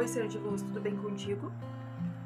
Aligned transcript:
Oi, 0.00 0.08
ser 0.08 0.28
de 0.28 0.38
luz, 0.38 0.62
tudo 0.62 0.80
bem 0.80 0.96
contigo? 0.96 1.52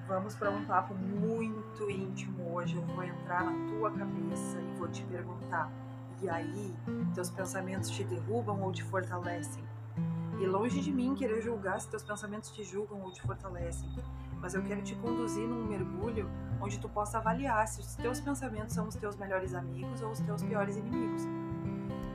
Vamos 0.06 0.36
para 0.36 0.48
um 0.48 0.64
papo 0.64 0.94
muito 0.94 1.90
íntimo 1.90 2.54
hoje. 2.54 2.76
Eu 2.76 2.82
vou 2.82 3.02
entrar 3.02 3.42
na 3.42 3.68
tua 3.68 3.90
cabeça 3.90 4.60
e 4.60 4.78
vou 4.78 4.86
te 4.86 5.02
perguntar: 5.02 5.72
e 6.22 6.28
aí, 6.28 6.72
teus 7.16 7.30
pensamentos 7.30 7.90
te 7.90 8.04
derrubam 8.04 8.62
ou 8.62 8.70
te 8.70 8.84
fortalecem? 8.84 9.64
E 10.38 10.46
longe 10.46 10.80
de 10.80 10.92
mim 10.92 11.16
querer 11.16 11.42
julgar 11.42 11.80
se 11.80 11.88
teus 11.88 12.04
pensamentos 12.04 12.52
te 12.52 12.62
julgam 12.62 13.02
ou 13.02 13.10
te 13.10 13.20
fortalecem, 13.22 13.90
mas 14.40 14.54
eu 14.54 14.62
quero 14.62 14.80
te 14.80 14.94
conduzir 14.94 15.44
num 15.44 15.66
mergulho 15.66 16.30
onde 16.60 16.78
tu 16.78 16.88
possa 16.88 17.18
avaliar 17.18 17.66
se 17.66 17.80
os 17.80 17.96
teus 17.96 18.20
pensamentos 18.20 18.72
são 18.72 18.86
os 18.86 18.94
teus 18.94 19.16
melhores 19.16 19.52
amigos 19.52 20.00
ou 20.00 20.12
os 20.12 20.20
teus 20.20 20.44
piores 20.44 20.76
inimigos. 20.76 21.22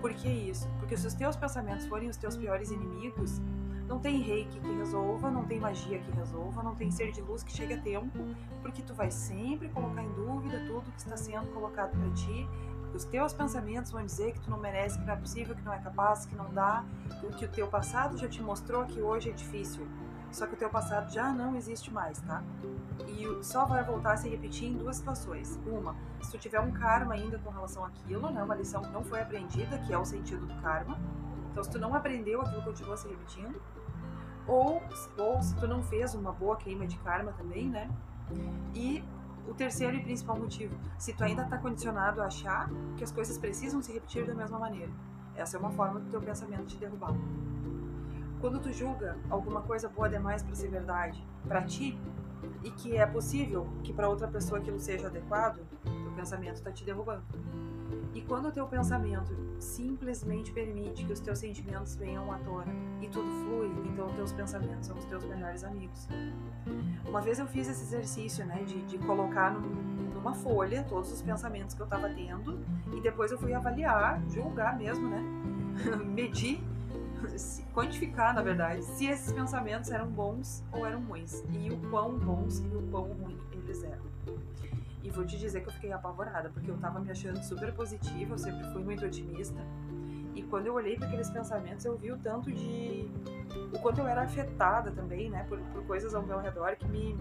Por 0.01 0.13
que 0.13 0.29
isso? 0.29 0.67
Porque 0.79 0.95
se 0.95 1.05
os 1.05 1.13
teus 1.13 1.35
pensamentos 1.35 1.85
forem 1.85 2.09
os 2.09 2.17
teus 2.17 2.37
piores 2.37 2.71
inimigos, 2.71 3.41
não 3.87 3.99
tem 3.99 4.21
reiki 4.21 4.59
que 4.59 4.71
resolva, 4.77 5.31
não 5.31 5.45
tem 5.45 5.59
magia 5.59 5.99
que 5.99 6.11
resolva, 6.11 6.61
não 6.61 6.75
tem 6.75 6.91
ser 6.91 7.11
de 7.11 7.21
luz 7.21 7.43
que 7.43 7.51
chegue 7.51 7.73
a 7.73 7.81
tempo, 7.81 8.19
porque 8.61 8.81
tu 8.81 8.93
vai 8.93 9.09
sempre 9.09 9.67
colocar 9.69 10.03
em 10.03 10.11
dúvida 10.13 10.63
tudo 10.67 10.91
que 10.91 10.99
está 10.99 11.17
sendo 11.17 11.47
colocado 11.47 11.97
para 11.97 12.09
ti. 12.11 12.47
Os 12.93 13.03
teus 13.03 13.33
pensamentos 13.33 13.91
vão 13.91 14.05
dizer 14.05 14.33
que 14.33 14.39
tu 14.39 14.49
não 14.49 14.59
merece, 14.59 14.97
que 14.97 15.05
não 15.05 15.13
é 15.13 15.17
possível, 15.17 15.55
que 15.55 15.63
não 15.63 15.73
é 15.73 15.79
capaz, 15.79 16.25
que 16.25 16.35
não 16.35 16.53
dá, 16.53 16.85
que 17.37 17.45
o 17.45 17.49
teu 17.49 17.67
passado 17.67 18.17
já 18.17 18.27
te 18.27 18.41
mostrou 18.41 18.85
que 18.85 19.01
hoje 19.01 19.29
é 19.29 19.33
difícil. 19.33 19.87
Só 20.31 20.45
que 20.45 20.53
o 20.53 20.57
teu 20.57 20.69
passado 20.69 21.11
já 21.11 21.31
não 21.31 21.55
existe 21.55 21.91
mais, 21.91 22.19
tá? 22.21 22.43
E 23.07 23.43
só 23.43 23.65
vai 23.65 23.83
voltar 23.83 24.13
a 24.13 24.17
se 24.17 24.29
repetir 24.29 24.69
em 24.69 24.77
duas 24.77 24.97
situações. 24.97 25.59
Uma, 25.65 25.95
se 26.21 26.31
tu 26.31 26.37
tiver 26.37 26.59
um 26.59 26.71
karma 26.71 27.15
ainda 27.15 27.39
com 27.39 27.49
relação 27.49 27.83
àquilo, 27.83 28.29
né? 28.29 28.43
Uma 28.43 28.55
lição 28.55 28.81
que 28.81 28.91
não 28.91 29.03
foi 29.03 29.21
aprendida, 29.21 29.77
que 29.79 29.93
é 29.93 29.97
o 29.97 30.05
sentido 30.05 30.45
do 30.45 30.61
karma. 30.61 30.99
Então, 31.51 31.63
se 31.63 31.69
tu 31.69 31.79
não 31.79 31.93
aprendeu, 31.95 32.41
aquilo 32.41 32.61
continua 32.61 32.95
se 32.95 33.07
repetindo. 33.07 33.59
Ou, 34.47 34.81
ou 35.17 35.41
se 35.41 35.55
tu 35.55 35.67
não 35.67 35.83
fez 35.83 36.13
uma 36.13 36.31
boa 36.31 36.55
queima 36.57 36.85
de 36.85 36.97
karma 36.99 37.31
também, 37.33 37.67
né? 37.67 37.89
E 38.73 39.03
o 39.47 39.53
terceiro 39.53 39.95
e 39.95 40.03
principal 40.03 40.37
motivo, 40.37 40.75
se 40.97 41.13
tu 41.13 41.23
ainda 41.23 41.43
está 41.43 41.57
condicionado 41.57 42.21
a 42.21 42.25
achar 42.25 42.69
que 42.95 43.03
as 43.03 43.11
coisas 43.11 43.37
precisam 43.37 43.81
se 43.81 43.91
repetir 43.91 44.25
da 44.25 44.33
mesma 44.33 44.59
maneira. 44.59 44.91
Essa 45.35 45.57
é 45.57 45.59
uma 45.59 45.71
forma 45.71 45.99
do 45.99 46.09
teu 46.09 46.21
pensamento 46.21 46.65
te 46.65 46.77
derrubar. 46.77 47.13
Quando 48.39 48.59
tu 48.59 48.71
julga 48.71 49.17
alguma 49.29 49.61
coisa 49.61 49.89
boa 49.89 50.07
demais 50.07 50.41
para 50.41 50.55
ser 50.55 50.69
verdade 50.69 51.21
para 51.47 51.61
ti 51.63 51.99
e 52.63 52.71
que 52.71 52.95
é 52.95 53.05
possível 53.05 53.67
que 53.83 53.91
para 53.91 54.07
outra 54.07 54.27
pessoa 54.27 54.59
aquilo 54.59 54.79
seja 54.79 55.07
adequado, 55.07 55.59
teu 55.83 56.11
pensamento 56.15 56.55
está 56.55 56.71
te 56.71 56.85
derrubando. 56.85 57.23
E 58.13 58.21
quando 58.21 58.47
o 58.47 58.51
teu 58.51 58.65
pensamento 58.65 59.35
simplesmente 59.59 60.51
permite 60.51 61.05
que 61.05 61.13
os 61.13 61.19
teus 61.19 61.37
sentimentos 61.37 61.95
venham 61.95 62.31
à 62.31 62.37
tona 62.39 62.73
e 63.01 63.07
tudo 63.07 63.29
flui, 63.43 63.67
então 63.85 64.07
os 64.07 64.13
teus 64.13 64.31
pensamentos 64.31 64.87
são 64.87 64.97
os 64.97 65.05
teus 65.05 65.23
melhores 65.25 65.63
amigos. 65.63 66.07
Uma 67.07 67.21
vez 67.21 67.39
eu 67.39 67.47
fiz 67.47 67.67
esse 67.67 67.83
exercício, 67.83 68.45
né, 68.45 68.63
de, 68.63 68.81
de 68.83 68.97
colocar 68.99 69.51
num, 69.51 70.13
numa 70.13 70.33
folha 70.33 70.83
todos 70.83 71.11
os 71.11 71.21
pensamentos 71.21 71.75
que 71.75 71.81
eu 71.81 71.85
estava 71.85 72.09
tendo 72.09 72.59
e 72.95 73.01
depois 73.01 73.31
eu 73.31 73.37
fui 73.37 73.53
avaliar, 73.53 74.21
julgar 74.29 74.77
mesmo, 74.77 75.07
né, 75.07 75.21
medir, 76.03 76.63
quantificar, 77.73 78.33
na 78.33 78.41
verdade, 78.41 78.83
se 78.83 79.05
esses 79.05 79.31
pensamentos 79.31 79.91
eram 79.91 80.07
bons 80.07 80.63
ou 80.71 80.85
eram 80.85 81.01
ruins 81.01 81.43
e 81.49 81.69
o 81.71 81.77
quão 81.89 82.17
bons 82.17 82.59
e 82.59 82.75
o 82.75 82.81
quão 82.89 83.03
ruins 83.13 83.39
eles 83.51 83.83
eram. 83.83 84.03
E 85.03 85.09
vou 85.09 85.25
te 85.25 85.37
dizer 85.37 85.61
que 85.61 85.69
eu 85.69 85.73
fiquei 85.73 85.91
apavorada, 85.91 86.49
porque 86.49 86.69
eu 86.69 86.77
tava 86.77 86.99
me 86.99 87.09
achando 87.09 87.41
super 87.43 87.73
positiva, 87.73 88.33
eu 88.33 88.37
sempre 88.37 88.63
fui 88.71 88.83
muito 88.83 89.05
otimista. 89.05 89.59
E 90.35 90.43
quando 90.43 90.67
eu 90.67 90.73
olhei 90.73 90.95
para 90.95 91.07
aqueles 91.07 91.29
pensamentos, 91.29 91.83
eu 91.85 91.97
vi 91.97 92.11
o 92.11 92.17
tanto 92.17 92.51
de. 92.51 93.09
o 93.73 93.79
quanto 93.79 93.99
eu 93.99 94.07
era 94.07 94.23
afetada 94.23 94.91
também, 94.91 95.29
né, 95.29 95.45
por, 95.49 95.59
por 95.59 95.83
coisas 95.85 96.13
ao 96.13 96.21
meu 96.21 96.39
redor 96.39 96.75
que 96.75 96.87
me, 96.87 97.17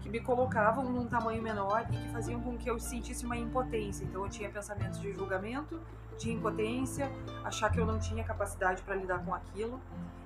que 0.00 0.08
me 0.08 0.20
colocavam 0.20 0.84
num 0.84 1.06
tamanho 1.06 1.42
menor 1.42 1.86
e 1.90 1.96
que 1.96 2.08
faziam 2.10 2.40
com 2.40 2.56
que 2.56 2.70
eu 2.70 2.78
sentisse 2.78 3.24
uma 3.24 3.36
impotência. 3.36 4.04
Então 4.04 4.24
eu 4.24 4.30
tinha 4.30 4.48
pensamentos 4.48 5.00
de 5.00 5.12
julgamento, 5.12 5.80
de 6.18 6.32
impotência, 6.32 7.10
achar 7.44 7.70
que 7.70 7.78
eu 7.78 7.86
não 7.86 7.98
tinha 7.98 8.24
capacidade 8.24 8.82
para 8.82 8.94
lidar 8.94 9.24
com 9.24 9.34
aquilo. 9.34 9.80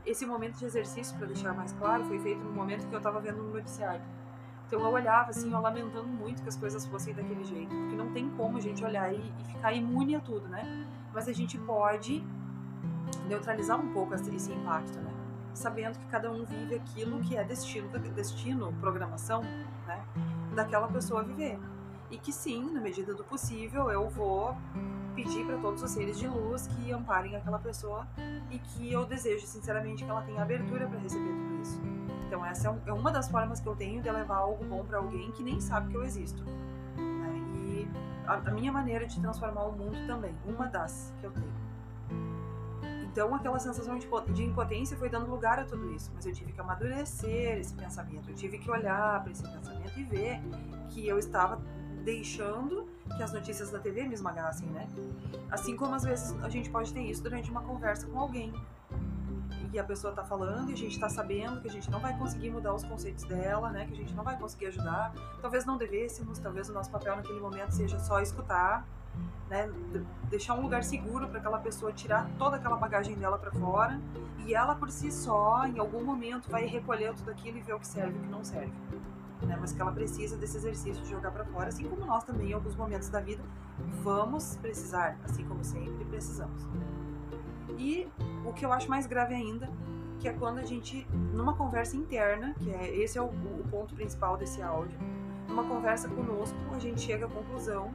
Esse 0.05 0.27
momento 0.27 0.59
de 0.59 0.65
exercício, 0.65 1.17
para 1.17 1.27
deixar 1.27 1.55
mais 1.55 1.73
claro, 1.73 2.05
foi 2.05 2.19
feito 2.19 2.41
no 2.41 2.53
momento 2.53 2.87
que 2.87 2.95
eu 2.95 2.99
estava 2.99 3.21
vendo 3.21 3.43
um 3.43 3.51
noticiário. 3.51 4.03
Então 4.67 4.81
eu 4.81 4.91
olhava 4.93 5.31
assim, 5.31 5.53
eu 5.53 5.61
lamentando 5.61 6.09
muito 6.09 6.43
que 6.43 6.49
as 6.49 6.57
coisas 6.57 6.85
fossem 6.87 7.15
daquele 7.15 7.45
jeito, 7.45 7.75
porque 7.75 7.97
não 7.97 8.13
tem 8.13 8.29
como 8.31 8.59
a 8.59 8.61
gente 8.61 8.85
olhar 8.85 9.13
e, 9.13 9.19
e 9.41 9.45
ficar 9.45 9.73
imune 9.73 10.17
a 10.17 10.21
tudo, 10.21 10.49
né? 10.49 10.87
Mas 11.13 11.29
a 11.29 11.33
gente 11.33 11.57
pode 11.59 12.25
neutralizar 13.29 13.79
um 13.81 13.93
pouco 13.93 14.15
esse 14.15 14.53
impacto, 14.53 14.99
né? 14.99 15.14
Sabendo 15.55 15.99
que 15.99 16.07
cada 16.07 16.31
um 16.31 16.45
vive 16.45 16.75
aquilo 16.75 17.21
que 17.21 17.37
é 17.37 17.45
destino, 17.45 17.89
destino, 18.15 18.73
programação, 18.81 19.43
né? 19.87 20.05
Daquela 20.55 20.89
pessoa 20.89 21.23
viver. 21.23 21.59
E 22.11 22.19
que 22.19 22.33
sim, 22.33 22.73
na 22.73 22.81
medida 22.81 23.15
do 23.15 23.25
possível, 23.25 23.91
eu 23.91 24.09
vou 24.09 24.57
pedir 25.15 25.47
para 25.47 25.57
todos 25.59 25.83
os 25.83 25.91
seres 25.91 26.19
de 26.19 26.27
luz 26.27 26.67
que 26.67 26.93
amparem 26.93 27.37
aquela 27.37 27.59
pessoa 27.59 28.07
e 28.51 28.59
que 28.59 28.93
eu 28.93 29.07
desejo 29.07 29.47
sinceramente 29.47 30.05
que 30.05 30.11
ela 30.11 30.23
tenha 30.23 30.43
abertura 30.43 30.87
para 30.87 30.99
receber 30.99 31.33
tudo 31.33 31.63
isso. 31.63 31.81
Então 32.27 32.45
essa 32.45 32.69
é, 32.69 32.91
é 32.91 32.93
uma 32.93 33.13
das 33.13 33.31
formas 33.31 33.61
que 33.61 33.69
eu 33.69 33.77
tenho 33.77 34.03
de 34.03 34.11
levar 34.11 34.39
algo 34.39 34.65
bom 34.65 34.85
para 34.85 34.99
alguém 34.99 35.31
que 35.33 35.43
nem 35.43 35.61
sabe 35.61 35.91
que 35.91 35.97
eu 35.97 36.03
existo. 36.03 36.45
Né? 36.45 37.33
E 37.55 37.89
a, 38.27 38.35
a 38.35 38.51
minha 38.51 38.73
maneira 38.73 39.07
de 39.07 39.21
transformar 39.21 39.65
o 39.65 39.73
mundo 39.73 39.97
também, 40.07 40.35
uma 40.45 40.67
das 40.67 41.13
que 41.21 41.27
eu 41.27 41.31
tenho. 41.31 41.64
Então 43.15 43.33
aquela 43.33 43.61
sensação 43.61 43.97
de, 43.97 44.43
impotência 44.43 44.97
foi 44.97 45.09
dando 45.09 45.31
lugar 45.31 45.61
a 45.61 45.65
tudo 45.65 45.93
isso, 45.93 46.11
mas 46.13 46.27
eu 46.27 46.33
tive 46.33 46.51
que 46.51 46.61
amadurecer 46.61 47.59
esse 47.59 47.73
pensamento, 47.73 48.29
eu 48.29 48.35
tive 48.35 48.59
que 48.59 48.69
olhar 48.69 49.23
para 49.23 49.31
esse 49.31 49.41
pensamento 49.41 49.97
e 49.97 50.03
ver 50.03 50.41
que 50.89 51.07
eu 51.07 51.17
estava 51.17 51.63
deixando 52.03 52.89
que 53.17 53.23
as 53.23 53.33
notícias 53.33 53.71
da 53.71 53.79
TV 53.79 54.03
me 54.03 54.15
esmagassem, 54.15 54.67
né? 54.67 54.89
Assim 55.49 55.77
como 55.77 55.95
às 55.95 56.03
vezes 56.03 56.35
a 56.43 56.49
gente 56.49 56.69
pode 56.69 56.93
ter 56.93 57.03
isso 57.03 57.23
durante 57.23 57.53
uma 57.53 57.63
conversa 57.63 58.05
com 58.09 58.19
alguém 58.19 58.53
que 59.71 59.79
a 59.79 59.85
pessoa 59.85 60.11
está 60.11 60.25
falando 60.25 60.71
e 60.71 60.73
a 60.73 60.77
gente 60.77 60.95
está 60.95 61.09
sabendo 61.09 61.61
que 61.61 61.69
a 61.69 61.71
gente 61.71 61.89
não 61.93 62.01
vai 62.01 62.19
conseguir 62.19 62.51
mudar 62.51 62.75
os 62.75 62.83
conceitos 62.83 63.23
dela, 63.23 63.71
né? 63.71 63.87
Que 63.87 63.93
a 63.93 63.97
gente 63.97 64.13
não 64.13 64.25
vai 64.25 64.37
conseguir 64.37 64.67
ajudar. 64.67 65.15
Talvez 65.41 65.65
não 65.65 65.77
devêssemos, 65.77 66.41
talvez 66.41 66.69
o 66.69 66.73
nosso 66.73 66.91
papel 66.91 67.15
naquele 67.15 67.39
momento 67.39 67.71
seja 67.71 68.01
só 68.01 68.21
escutar, 68.21 68.85
né? 69.49 69.71
Deixar 70.29 70.55
um 70.55 70.63
lugar 70.63 70.83
seguro 70.83 71.29
para 71.29 71.39
aquela 71.39 71.59
pessoa 71.59 71.93
tirar 71.93 72.29
toda 72.39 72.57
aquela 72.57 72.77
bagagem 72.77 73.17
dela 73.17 73.39
para 73.39 73.53
fora 73.53 74.01
e 74.47 74.55
ela 74.55 74.75
por 74.75 74.91
si 74.91 75.11
só, 75.13 75.67
em 75.67 75.79
algum 75.79 76.05
momento, 76.05 76.51
vai 76.51 76.67
recolher 76.67 77.15
tudo 77.15 77.31
aquilo 77.31 77.59
e 77.59 77.63
ver 77.63 77.75
o 77.75 77.81
que 77.81 77.87
serve 77.87 78.17
e 78.17 78.19
o 78.19 78.23
que 78.23 78.29
não 78.29 78.45
serve. 78.45 78.73
Né, 79.43 79.57
mas 79.61 79.73
que 79.73 79.81
ela 79.81 79.93
precisa 79.93 80.37
desse 80.37 80.57
exercício 80.57 81.03
de 81.03 81.11
jogar 81.11 81.31
para 81.31 81.45
fora, 81.45 81.69
assim 81.69 81.87
como 81.87 82.07
nós 82.07 82.25
também, 82.25 82.51
em 82.51 82.53
alguns 82.55 82.75
momentos 82.77 83.11
da 83.11 83.21
vida, 83.21 83.43
vamos 84.03 84.57
precisar, 84.57 85.19
assim 85.23 85.45
como 85.45 85.63
sempre 85.63 86.05
precisamos. 86.07 86.67
E 87.77 88.09
o 88.45 88.53
que 88.53 88.65
eu 88.65 88.73
acho 88.73 88.89
mais 88.89 89.07
grave 89.07 89.35
ainda, 89.35 89.69
que 90.19 90.29
é 90.29 90.33
quando 90.33 90.59
a 90.59 90.65
gente, 90.65 91.07
numa 91.35 91.55
conversa 91.55 91.97
interna, 91.97 92.55
que 92.55 92.71
é 92.71 92.97
esse 92.97 93.19
é 93.19 93.21
o, 93.21 93.27
o 93.27 93.67
ponto 93.71 93.95
principal 93.95 94.39
desse 94.39 94.63
áudio, 94.63 94.99
numa 95.49 95.65
conversa 95.65 96.09
conosco, 96.09 96.57
a 96.73 96.79
gente 96.79 97.01
chega 97.01 97.27
à 97.27 97.29
conclusão 97.29 97.93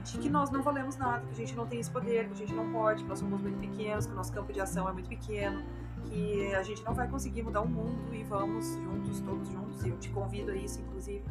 de 0.00 0.18
que 0.18 0.28
nós 0.28 0.50
não 0.50 0.62
valemos 0.62 0.96
nada, 0.96 1.24
que 1.26 1.32
a 1.32 1.34
gente 1.34 1.54
não 1.54 1.66
tem 1.66 1.80
esse 1.80 1.90
poder, 1.90 2.26
que 2.26 2.32
a 2.32 2.36
gente 2.36 2.54
não 2.54 2.70
pode, 2.72 3.02
que 3.02 3.08
nós 3.08 3.18
somos 3.18 3.40
muito 3.40 3.58
pequenos, 3.58 4.06
que 4.06 4.12
o 4.12 4.16
nosso 4.16 4.32
campo 4.32 4.52
de 4.52 4.60
ação 4.60 4.88
é 4.88 4.92
muito 4.92 5.08
pequeno, 5.08 5.62
que 6.04 6.54
a 6.54 6.62
gente 6.62 6.84
não 6.84 6.94
vai 6.94 7.08
conseguir 7.08 7.42
mudar 7.42 7.60
o 7.60 7.68
mundo 7.68 8.14
e 8.14 8.22
vamos 8.24 8.74
juntos, 8.74 9.20
todos 9.20 9.48
juntos, 9.48 9.84
e 9.84 9.90
eu 9.90 9.98
te 9.98 10.10
convido 10.10 10.50
a 10.52 10.56
isso, 10.56 10.80
inclusive, 10.80 11.24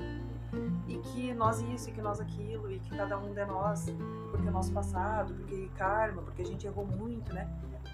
e 0.88 0.98
que 0.98 1.34
nós 1.34 1.62
isso, 1.62 1.90
e 1.90 1.94
que 1.94 2.02
nós 2.02 2.20
aquilo, 2.20 2.72
e 2.72 2.80
que 2.80 2.96
cada 2.96 3.18
um 3.18 3.34
de 3.34 3.46
nós, 3.46 3.86
porque 4.32 4.48
o 4.48 4.52
nosso 4.52 4.72
passado, 4.72 5.34
porque 5.34 5.70
karma, 5.76 6.22
porque 6.22 6.42
a 6.42 6.46
gente 6.46 6.66
errou 6.66 6.86
muito, 6.86 7.34
né? 7.34 7.50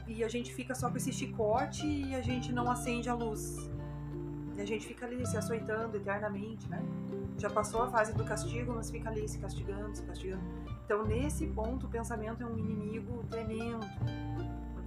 E 0.07 0.23
a 0.23 0.27
gente 0.27 0.53
fica 0.53 0.75
só 0.75 0.89
com 0.89 0.97
esse 0.97 1.11
chicote 1.11 1.85
e 1.85 2.13
a 2.13 2.21
gente 2.21 2.51
não 2.51 2.69
acende 2.69 3.09
a 3.09 3.13
luz. 3.13 3.69
E 4.55 4.61
a 4.61 4.65
gente 4.65 4.85
fica 4.85 5.05
ali 5.05 5.25
se 5.25 5.37
açoitando 5.37 5.97
eternamente, 5.97 6.69
né? 6.69 6.83
Já 7.37 7.49
passou 7.49 7.83
a 7.83 7.87
fase 7.89 8.13
do 8.13 8.23
castigo, 8.23 8.73
mas 8.73 8.89
fica 8.89 9.09
ali 9.09 9.27
se 9.27 9.37
castigando, 9.39 9.95
se 9.95 10.03
castigando. 10.03 10.43
Então, 10.85 11.05
nesse 11.05 11.47
ponto, 11.47 11.87
o 11.87 11.89
pensamento 11.89 12.41
é 12.43 12.45
um 12.45 12.57
inimigo 12.57 13.23
tremendo. 13.29 13.85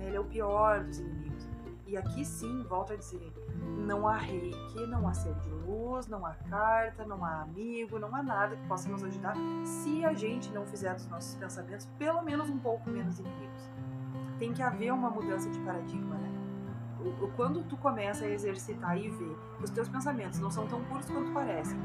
Ele 0.00 0.16
é 0.16 0.20
o 0.20 0.24
pior 0.24 0.84
dos 0.84 0.98
inimigos. 0.98 1.48
E 1.86 1.96
aqui 1.96 2.24
sim, 2.24 2.64
volto 2.64 2.92
a 2.92 2.96
dizer, 2.96 3.32
não 3.78 4.08
há 4.08 4.16
reiki, 4.16 4.86
não 4.88 5.06
há 5.06 5.14
ser 5.14 5.34
de 5.34 5.48
luz, 5.50 6.08
não 6.08 6.26
há 6.26 6.34
carta, 6.34 7.06
não 7.06 7.24
há 7.24 7.42
amigo, 7.42 7.96
não 7.98 8.12
há 8.12 8.22
nada 8.24 8.56
que 8.56 8.66
possa 8.66 8.88
nos 8.88 9.04
ajudar 9.04 9.36
se 9.64 10.04
a 10.04 10.12
gente 10.12 10.50
não 10.50 10.66
fizer 10.66 10.94
dos 10.94 11.06
nossos 11.06 11.36
pensamentos 11.36 11.86
pelo 11.96 12.22
menos 12.22 12.50
um 12.50 12.58
pouco 12.58 12.90
menos 12.90 13.20
inimigos. 13.20 13.70
Tem 14.36 14.52
que 14.52 14.62
haver 14.62 14.92
uma 14.92 15.10
mudança 15.10 15.48
de 15.48 15.60
paradigma, 15.60 16.16
né? 16.16 16.32
Quando 17.36 17.62
tu 17.62 17.76
começa 17.76 18.24
a 18.24 18.28
exercitar 18.28 18.98
e 18.98 19.08
ver 19.08 19.36
que 19.58 19.64
os 19.64 19.70
teus 19.70 19.88
pensamentos 19.88 20.40
não 20.40 20.50
são 20.50 20.66
tão 20.66 20.82
puros 20.84 21.06
quanto 21.06 21.30
parecem, 21.32 21.78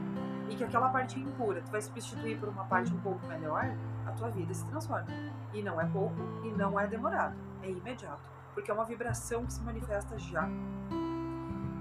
e 0.51 0.55
que 0.55 0.63
aquela 0.63 0.89
parte 0.89 1.19
impura 1.19 1.61
tu 1.61 1.71
vai 1.71 1.81
substituir 1.81 2.37
por 2.37 2.49
uma 2.49 2.65
parte 2.65 2.93
um 2.93 2.99
pouco 2.99 3.25
melhor, 3.27 3.73
a 4.05 4.11
tua 4.11 4.29
vida 4.29 4.53
se 4.53 4.65
transforma. 4.65 5.07
E 5.53 5.63
não 5.63 5.81
é 5.81 5.85
pouco 5.85 6.15
e 6.43 6.51
não 6.51 6.79
é 6.79 6.85
demorado, 6.85 7.35
é 7.63 7.69
imediato 7.69 8.31
porque 8.53 8.71
é 8.71 8.73
uma 8.73 8.85
vibração 8.85 9.45
que 9.45 9.53
se 9.53 9.61
manifesta 9.61 10.17
já. 10.19 10.47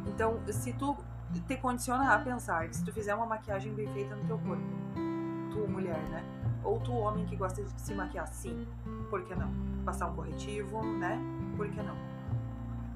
Então, 0.06 0.40
se 0.50 0.72
tu 0.72 0.96
te 1.46 1.56
condiciona 1.56 2.14
a 2.14 2.18
pensar 2.18 2.68
que 2.68 2.76
se 2.76 2.84
tu 2.84 2.92
fizer 2.92 3.14
uma 3.14 3.26
maquiagem 3.26 3.72
bem 3.74 3.86
feita 3.92 4.14
no 4.14 4.24
teu 4.24 4.38
corpo, 4.38 4.62
tu 5.50 5.68
mulher, 5.68 5.98
né? 6.10 6.24
Ou 6.62 6.78
tu 6.80 6.92
homem 6.92 7.24
que 7.26 7.36
gosta 7.36 7.62
de 7.62 7.80
se 7.80 7.94
maquiar, 7.94 8.26
sim, 8.28 8.66
por 9.08 9.24
que 9.24 9.34
não? 9.34 9.50
Passar 9.84 10.08
um 10.08 10.14
corretivo, 10.14 10.82
né? 10.82 11.18
Por 11.56 11.68
que 11.68 11.82
não? 11.82 11.94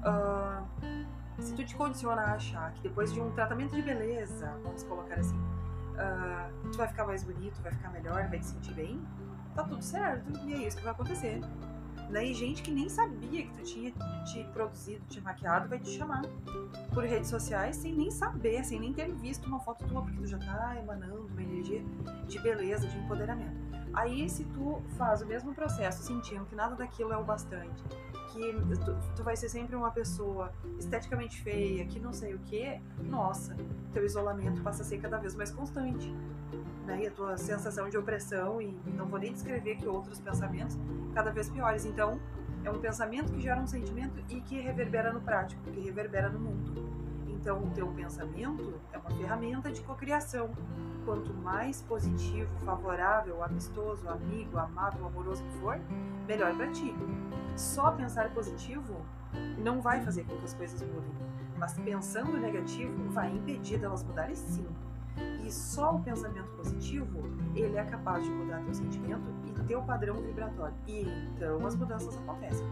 Uh, 0.01 0.65
se 1.39 1.53
tu 1.53 1.65
te 1.65 1.75
condiciona 1.75 2.21
a 2.21 2.33
achar 2.33 2.71
que 2.73 2.81
depois 2.81 3.11
de 3.11 3.19
um 3.19 3.31
tratamento 3.31 3.75
de 3.75 3.81
beleza, 3.81 4.53
vamos 4.63 4.83
colocar 4.83 5.15
assim, 5.15 5.39
uh, 5.95 6.69
tu 6.71 6.77
vai 6.77 6.87
ficar 6.87 7.05
mais 7.05 7.23
bonito, 7.23 7.61
vai 7.61 7.71
ficar 7.71 7.89
melhor, 7.89 8.27
vai 8.27 8.39
te 8.39 8.45
sentir 8.45 8.73
bem, 8.73 9.01
tá 9.53 9.63
tudo 9.63 9.81
certo. 9.81 10.31
E 10.47 10.53
é 10.53 10.67
isso 10.67 10.77
que 10.77 10.83
vai 10.83 10.93
acontecer. 10.93 11.41
E 12.13 12.33
gente 12.33 12.61
que 12.61 12.71
nem 12.71 12.87
sabia 12.87 13.43
que 13.43 13.53
tu 13.53 13.63
tinha 13.63 13.91
te 14.25 14.43
produzido, 14.53 15.03
te 15.07 15.19
maquiado, 15.21 15.67
vai 15.67 15.79
te 15.79 15.89
chamar 15.89 16.21
por 16.93 17.03
redes 17.03 17.29
sociais 17.29 17.75
sem 17.75 17.93
nem 17.93 18.11
saber, 18.11 18.63
sem 18.63 18.79
nem 18.79 18.93
ter 18.93 19.11
visto 19.13 19.47
uma 19.47 19.59
foto 19.59 19.85
tua, 19.85 20.01
porque 20.01 20.17
tu 20.17 20.25
já 20.25 20.37
tá 20.37 20.75
emanando 20.79 21.27
uma 21.31 21.41
energia 21.41 21.83
de 22.27 22.39
beleza, 22.39 22.87
de 22.87 22.97
empoderamento. 22.97 23.55
Aí, 23.93 24.29
se 24.29 24.43
tu 24.45 24.81
faz 24.97 25.21
o 25.21 25.25
mesmo 25.25 25.53
processo, 25.53 26.03
sentindo 26.03 26.45
que 26.45 26.55
nada 26.55 26.75
daquilo 26.75 27.11
é 27.11 27.17
o 27.17 27.23
bastante, 27.23 27.83
que 28.35 28.53
tu, 28.83 28.97
tu 29.15 29.23
vai 29.23 29.35
ser 29.35 29.49
sempre 29.49 29.75
uma 29.75 29.91
pessoa 29.91 30.51
esteticamente 30.77 31.41
feia, 31.41 31.85
que 31.85 31.99
não 31.99 32.13
sei 32.13 32.33
o 32.33 32.39
que, 32.39 32.79
nossa, 33.03 33.55
teu 33.93 34.05
isolamento 34.05 34.61
passa 34.61 34.83
a 34.83 34.85
ser 34.85 34.99
cada 34.99 35.17
vez 35.17 35.35
mais 35.35 35.51
constante 35.51 36.13
né? 36.85 37.03
E 37.03 37.07
a 37.07 37.11
tua 37.11 37.37
sensação 37.37 37.89
de 37.89 37.97
opressão, 37.97 38.61
e 38.61 38.71
não 38.95 39.07
vou 39.07 39.19
nem 39.19 39.33
descrever 39.33 39.75
que 39.75 39.87
outros 39.87 40.19
pensamentos, 40.19 40.77
cada 41.13 41.31
vez 41.31 41.49
piores. 41.49 41.85
Então, 41.85 42.19
é 42.63 42.69
um 42.69 42.79
pensamento 42.79 43.31
que 43.31 43.41
gera 43.41 43.59
um 43.59 43.67
sentimento 43.67 44.23
e 44.29 44.41
que 44.41 44.59
reverbera 44.59 45.11
no 45.11 45.21
prático, 45.21 45.61
que 45.63 45.79
reverbera 45.79 46.29
no 46.29 46.39
mundo. 46.39 46.73
Então, 47.27 47.63
o 47.63 47.69
teu 47.71 47.87
pensamento 47.87 48.79
é 48.91 48.97
uma 48.97 49.11
ferramenta 49.11 49.71
de 49.71 49.81
cocriação. 49.81 50.49
Quanto 51.03 51.31
mais 51.31 51.83
positivo, 51.83 52.49
favorável, 52.65 53.43
amistoso, 53.43 54.07
amigo, 54.09 54.57
amável, 54.57 55.05
amoroso 55.05 55.43
que 55.43 55.59
for, 55.59 55.79
melhor 56.27 56.55
para 56.55 56.71
ti. 56.71 56.95
Só 57.55 57.91
pensar 57.91 58.33
positivo 58.33 59.05
não 59.57 59.81
vai 59.81 60.01
fazer 60.01 60.23
com 60.25 60.35
que 60.37 60.45
as 60.45 60.53
coisas 60.53 60.81
mudem, 60.81 61.11
mas 61.57 61.73
pensando 61.73 62.37
negativo 62.37 63.09
vai 63.09 63.31
impedir 63.31 63.79
delas 63.79 64.03
mudarem 64.03 64.35
sim. 64.35 64.67
E 65.45 65.51
só 65.51 65.95
o 65.95 66.01
pensamento 66.01 66.49
positivo, 66.57 67.23
ele 67.55 67.77
é 67.77 67.83
capaz 67.85 68.25
de 68.25 68.29
mudar 68.29 68.61
teu 68.63 68.73
sentimento 68.73 69.23
e 69.45 69.51
teu 69.63 69.81
padrão 69.81 70.15
vibratório. 70.15 70.75
E 70.87 71.03
então 71.03 71.65
as 71.65 71.75
mudanças 71.75 72.17
acontecem. 72.17 72.67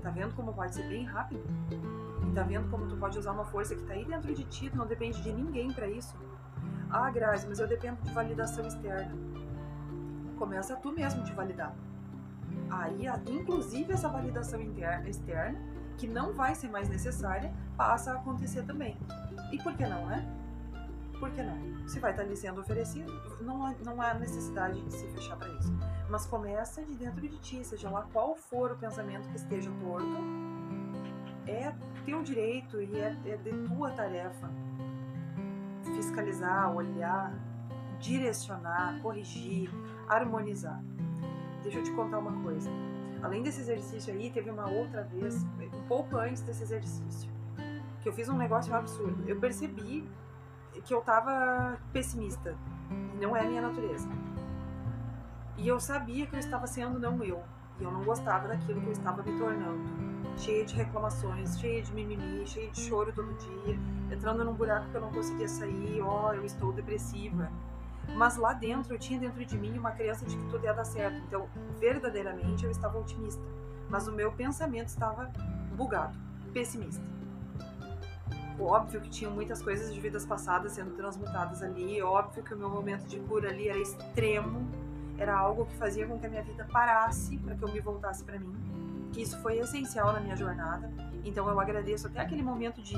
Tá 0.00 0.10
vendo 0.10 0.34
como 0.34 0.54
pode 0.54 0.74
ser 0.74 0.88
bem 0.88 1.04
rápido? 1.04 1.42
E 2.26 2.32
tá 2.32 2.42
vendo 2.42 2.70
como 2.70 2.86
tu 2.86 2.96
pode 2.96 3.18
usar 3.18 3.32
uma 3.32 3.44
força 3.44 3.74
que 3.74 3.82
tá 3.82 3.92
aí 3.92 4.04
dentro 4.04 4.32
de 4.34 4.44
ti, 4.44 4.70
tu 4.70 4.78
não 4.78 4.86
depende 4.86 5.20
de 5.22 5.32
ninguém 5.32 5.70
para 5.72 5.88
isso? 5.88 6.16
Ah, 6.88 7.10
Grazi, 7.10 7.46
mas 7.48 7.58
eu 7.58 7.66
dependo 7.66 8.00
de 8.02 8.12
validação 8.12 8.66
externa. 8.66 9.12
Começa 10.38 10.76
tu 10.76 10.92
mesmo 10.92 11.22
te 11.24 11.32
validar. 11.32 11.74
Aí, 12.70 13.06
inclusive 13.28 13.92
essa 13.92 14.08
validação 14.08 14.60
interna, 14.60 15.08
externa, 15.08 15.58
que 15.98 16.06
não 16.06 16.32
vai 16.32 16.54
ser 16.54 16.68
mais 16.68 16.88
necessária, 16.88 17.52
passa 17.76 18.12
a 18.12 18.14
acontecer 18.14 18.62
também. 18.62 18.96
E 19.52 19.58
por 19.58 19.76
que 19.76 19.86
não, 19.86 20.06
né? 20.06 20.26
por 21.22 21.30
que 21.30 21.40
não? 21.40 21.88
Se 21.88 22.00
vai 22.00 22.10
estar 22.10 22.24
lhe 22.24 22.34
sendo 22.34 22.60
oferecido, 22.60 23.12
não 23.40 23.64
há, 23.64 23.74
não 23.84 24.02
há 24.02 24.12
necessidade 24.12 24.82
de 24.82 24.92
se 24.92 25.06
fechar 25.06 25.36
para 25.36 25.48
isso. 25.50 25.72
Mas 26.10 26.26
começa 26.26 26.84
de 26.84 26.96
dentro 26.96 27.20
de 27.20 27.38
ti, 27.38 27.64
seja 27.64 27.88
lá 27.88 28.04
qual 28.12 28.34
for 28.34 28.72
o 28.72 28.76
pensamento 28.76 29.28
que 29.28 29.36
esteja 29.36 29.70
torto, 29.80 30.18
é 31.46 31.72
teu 32.04 32.24
direito 32.24 32.82
e 32.82 32.98
é, 32.98 33.16
é 33.24 33.36
de 33.36 33.52
tua 33.68 33.92
tarefa 33.92 34.50
fiscalizar, 35.94 36.74
olhar, 36.74 37.32
direcionar, 38.00 39.00
corrigir, 39.00 39.70
harmonizar. 40.08 40.82
Deixa 41.72 41.88
eu 41.88 41.90
te 41.90 41.96
contar 41.96 42.18
uma 42.18 42.42
coisa. 42.42 42.70
Além 43.22 43.42
desse 43.42 43.62
exercício 43.62 44.12
aí, 44.12 44.30
teve 44.30 44.50
uma 44.50 44.68
outra 44.68 45.04
vez, 45.04 45.42
um 45.72 45.82
pouco 45.88 46.18
antes 46.18 46.42
desse 46.42 46.62
exercício, 46.64 47.30
que 48.02 48.06
eu 48.10 48.12
fiz 48.12 48.28
um 48.28 48.36
negócio 48.36 48.74
absurdo. 48.74 49.26
Eu 49.26 49.40
percebi 49.40 50.06
que 50.84 50.92
eu 50.92 51.00
tava 51.00 51.78
pessimista. 51.90 52.54
Não 53.18 53.34
é 53.34 53.40
a 53.40 53.44
minha 53.44 53.62
natureza. 53.62 54.06
E 55.56 55.66
eu 55.66 55.80
sabia 55.80 56.26
que 56.26 56.34
eu 56.36 56.40
estava 56.40 56.66
sendo 56.66 56.98
não 56.98 57.24
eu. 57.24 57.42
E 57.80 57.84
eu 57.84 57.90
não 57.90 58.04
gostava 58.04 58.48
daquilo 58.48 58.78
que 58.82 58.88
eu 58.88 58.92
estava 58.92 59.22
me 59.22 59.38
tornando. 59.38 59.82
Cheia 60.36 60.66
de 60.66 60.74
reclamações, 60.74 61.58
cheia 61.58 61.80
de 61.80 61.90
mimimi, 61.94 62.46
cheia 62.46 62.70
de 62.70 62.80
choro 62.82 63.14
todo 63.14 63.32
dia, 63.32 63.78
entrando 64.10 64.44
num 64.44 64.52
buraco 64.52 64.90
que 64.90 64.94
eu 64.94 65.00
não 65.00 65.10
conseguia 65.10 65.48
sair, 65.48 66.02
ó, 66.02 66.28
oh, 66.28 66.34
eu 66.34 66.44
estou 66.44 66.70
depressiva. 66.70 67.50
Mas 68.14 68.36
lá 68.36 68.52
dentro, 68.52 68.94
eu 68.94 68.98
tinha 68.98 69.18
dentro 69.18 69.44
de 69.44 69.58
mim 69.58 69.78
uma 69.78 69.92
crença 69.92 70.24
de 70.24 70.36
que 70.36 70.44
tudo 70.46 70.64
ia 70.64 70.72
dar 70.72 70.84
certo. 70.84 71.16
Então, 71.26 71.48
verdadeiramente, 71.78 72.64
eu 72.64 72.70
estava 72.70 72.98
otimista. 72.98 73.42
Mas 73.88 74.06
o 74.06 74.12
meu 74.12 74.32
pensamento 74.32 74.88
estava 74.88 75.30
bugado, 75.76 76.16
pessimista 76.52 77.12
óbvio 78.60 79.00
que 79.00 79.10
tinha 79.10 79.30
muitas 79.30 79.62
coisas 79.62 79.92
de 79.92 80.00
vidas 80.00 80.24
passadas 80.24 80.72
sendo 80.72 80.94
transmutadas 80.94 81.62
ali, 81.62 82.00
óbvio 82.02 82.42
que 82.42 82.54
o 82.54 82.56
meu 82.56 82.68
momento 82.68 83.06
de 83.06 83.18
cura 83.20 83.48
ali 83.48 83.68
era 83.68 83.78
extremo, 83.78 84.68
era 85.18 85.36
algo 85.36 85.66
que 85.66 85.74
fazia 85.76 86.06
com 86.06 86.18
que 86.18 86.26
a 86.26 86.28
minha 86.28 86.42
vida 86.42 86.66
parasse 86.70 87.36
para 87.38 87.54
que 87.54 87.62
eu 87.62 87.68
me 87.72 87.80
voltasse 87.80 88.24
para 88.24 88.38
mim. 88.38 88.54
Que 89.12 89.22
isso 89.22 89.38
foi 89.40 89.58
essencial 89.58 90.12
na 90.12 90.20
minha 90.20 90.36
jornada. 90.36 90.90
Então 91.24 91.48
eu 91.48 91.58
agradeço 91.60 92.06
até 92.06 92.20
aquele 92.20 92.42
momento 92.42 92.82
de 92.82 92.96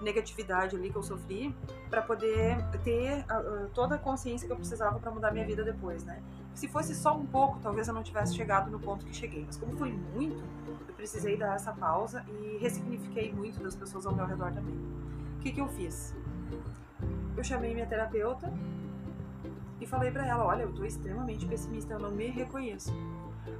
negatividade 0.00 0.76
ali 0.76 0.90
que 0.90 0.96
eu 0.96 1.02
sofri 1.02 1.54
para 1.90 2.02
poder 2.02 2.56
ter 2.82 3.24
uh, 3.24 3.68
toda 3.74 3.96
a 3.96 3.98
consciência 3.98 4.46
que 4.46 4.52
eu 4.52 4.56
precisava 4.56 4.98
para 4.98 5.10
mudar 5.10 5.30
minha 5.32 5.44
vida 5.44 5.64
depois, 5.64 6.04
né? 6.04 6.22
Se 6.54 6.68
fosse 6.68 6.94
só 6.94 7.16
um 7.16 7.26
pouco, 7.26 7.58
talvez 7.60 7.88
eu 7.88 7.94
não 7.94 8.02
tivesse 8.02 8.34
chegado 8.34 8.70
no 8.70 8.78
ponto 8.78 9.04
que 9.04 9.14
cheguei. 9.14 9.44
Mas 9.44 9.56
como 9.56 9.76
foi 9.76 9.92
muito, 9.92 10.44
eu 10.86 10.94
precisei 10.94 11.36
dar 11.36 11.56
essa 11.56 11.72
pausa 11.72 12.24
e 12.28 12.58
ressignifiquei 12.58 13.32
muito 13.32 13.60
das 13.60 13.74
pessoas 13.74 14.06
ao 14.06 14.14
meu 14.14 14.24
redor 14.24 14.52
também 14.52 14.94
que, 15.44 15.52
que 15.52 15.60
eu 15.60 15.68
fiz? 15.68 16.14
Eu 17.36 17.44
chamei 17.44 17.74
minha 17.74 17.86
terapeuta 17.86 18.50
e 19.78 19.86
falei 19.86 20.10
para 20.10 20.26
ela: 20.26 20.44
Olha, 20.44 20.62
eu 20.62 20.72
tô 20.72 20.84
extremamente 20.84 21.46
pessimista, 21.46 21.92
eu 21.92 22.00
não 22.00 22.10
me 22.10 22.28
reconheço. 22.28 22.92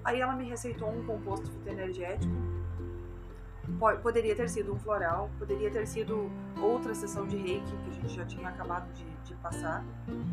Aí 0.02 0.20
ela 0.20 0.34
me 0.34 0.48
receitou 0.48 0.88
um 0.88 1.04
composto 1.04 1.46
fitoenergético. 1.50 2.32
Poderia 4.02 4.34
ter 4.34 4.48
sido 4.48 4.72
um 4.72 4.78
floral, 4.78 5.30
poderia 5.38 5.70
ter 5.70 5.86
sido 5.86 6.30
outra 6.60 6.94
sessão 6.94 7.26
de 7.26 7.36
reiki 7.36 7.76
que 7.76 7.90
a 7.90 7.92
gente 7.92 8.14
já 8.14 8.24
tinha 8.24 8.48
acabado 8.48 8.90
de, 8.92 9.04
de 9.24 9.34
passar. 9.36 9.84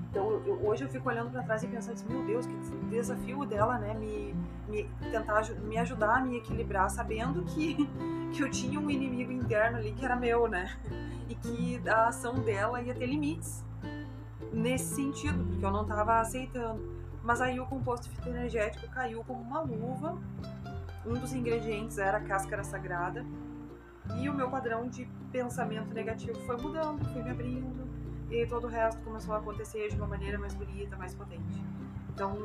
Então 0.10 0.42
eu, 0.46 0.66
hoje 0.66 0.84
eu 0.84 0.90
fico 0.90 1.10
olhando 1.10 1.32
para 1.32 1.44
trás 1.44 1.64
e 1.64 1.68
pensando 1.68 1.94
assim, 1.94 2.08
meu 2.08 2.26
Deus, 2.26 2.46
que 2.46 2.54
desafio 2.90 3.46
dela, 3.46 3.78
né? 3.78 3.94
Me, 3.94 4.36
me 4.68 4.90
tentar 5.12 5.44
me 5.64 5.78
ajudar 5.78 6.18
a 6.18 6.22
me 6.22 6.38
equilibrar, 6.38 6.90
sabendo 6.90 7.44
que, 7.44 7.76
que 8.32 8.44
eu 8.44 8.50
tinha 8.50 8.80
um 8.80 8.90
inimigo 8.90 9.32
interno 9.32 9.78
ali 9.78 9.92
que 9.94 10.06
era 10.06 10.16
meu, 10.16 10.48
né? 10.48 10.78
e 11.28 11.36
que 11.36 11.82
a 11.90 12.08
ação 12.08 12.36
dela 12.36 12.82
ia 12.82 12.94
ter 12.94 13.06
limites 13.06 13.64
nesse 14.52 14.96
sentido, 14.96 15.44
porque 15.46 15.64
eu 15.64 15.72
não 15.72 15.84
estava 15.84 16.20
aceitando. 16.20 17.02
Mas 17.24 17.40
aí 17.40 17.60
o 17.60 17.66
composto 17.66 18.10
fitoenergético 18.10 18.88
caiu 18.90 19.24
como 19.24 19.42
uma 19.42 19.62
luva. 19.62 20.18
Um 21.06 21.14
dos 21.14 21.34
ingredientes 21.34 21.98
era 21.98 22.18
a 22.18 22.22
cáscara 22.22 22.64
sagrada. 22.64 23.26
E 24.20 24.30
o 24.30 24.34
meu 24.34 24.50
padrão 24.50 24.88
de 24.88 25.06
pensamento 25.32 25.94
negativo 25.94 26.40
foi 26.46 26.58
mudando, 26.58 27.04
foi 27.12 27.24
me 27.24 27.30
abrindo. 27.30 27.90
E 28.30 28.46
todo 28.46 28.66
o 28.66 28.68
resto 28.68 29.02
começou 29.02 29.34
a 29.34 29.38
acontecer 29.38 29.90
de 29.90 29.96
uma 29.96 30.08
maneira 30.08 30.38
mais 30.38 30.54
bonita, 30.54 30.96
mais 30.96 31.14
potente. 31.14 31.64
Então, 32.14 32.38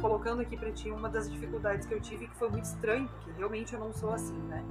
colocando 0.00 0.40
aqui 0.40 0.56
para 0.56 0.70
ti 0.70 0.90
uma 0.90 1.08
das 1.08 1.30
dificuldades 1.30 1.86
que 1.86 1.94
eu 1.94 2.00
tive, 2.00 2.28
que 2.28 2.36
foi 2.36 2.48
muito 2.48 2.64
estranho, 2.64 3.08
porque 3.08 3.30
realmente 3.32 3.74
eu 3.74 3.80
não 3.80 3.92
sou 3.92 4.12
assim, 4.12 4.38
né? 4.42 4.64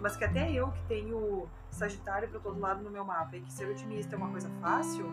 Mas 0.00 0.16
que 0.16 0.24
até 0.24 0.50
eu 0.52 0.70
que 0.72 0.82
tenho 0.84 1.48
Sagitário 1.70 2.28
para 2.28 2.40
todo 2.40 2.58
lado 2.58 2.82
no 2.82 2.90
meu 2.90 3.04
mapa 3.04 3.36
e 3.36 3.40
que 3.40 3.52
ser 3.52 3.70
otimista 3.70 4.16
é 4.16 4.18
uma 4.18 4.28
coisa 4.28 4.50
fácil 4.60 5.06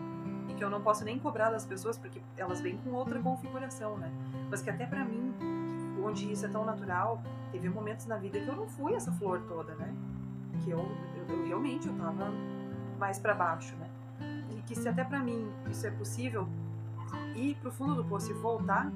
e 0.48 0.54
que 0.54 0.62
eu 0.62 0.68
não 0.68 0.82
posso 0.82 1.04
nem 1.04 1.18
cobrar 1.18 1.50
das 1.50 1.64
pessoas 1.64 1.96
porque 1.96 2.20
elas 2.36 2.60
vêm 2.60 2.76
com 2.78 2.90
outra 2.90 3.20
configuração, 3.20 3.96
né? 3.96 4.12
Mas 4.50 4.60
que 4.60 4.68
até 4.68 4.86
para 4.86 5.04
mim, 5.04 5.32
onde 6.04 6.30
isso 6.30 6.46
é 6.46 6.48
tão 6.48 6.64
natural, 6.64 7.22
teve 7.50 7.68
momentos 7.68 8.06
na 8.06 8.16
vida 8.16 8.40
que 8.40 8.48
eu 8.48 8.56
não 8.56 8.68
fui 8.68 8.94
essa 8.94 9.12
flor 9.12 9.40
toda, 9.48 9.74
né? 9.74 9.94
Que 10.64 10.70
eu, 10.70 10.78
eu, 11.16 11.36
eu 11.36 11.46
realmente 11.46 11.88
eu 11.88 11.94
tava 11.94 12.30
mais 12.98 13.18
para 13.18 13.34
baixo, 13.34 13.74
né? 13.76 13.90
E 14.50 14.62
que 14.62 14.74
se 14.74 14.88
até 14.88 15.04
para 15.04 15.20
mim 15.20 15.50
isso 15.70 15.86
é 15.86 15.90
possível, 15.90 16.48
ir 17.34 17.56
pro 17.56 17.70
fundo 17.70 17.94
do 17.94 18.04
poço 18.04 18.30
e 18.30 18.34
voltar, 18.34 18.90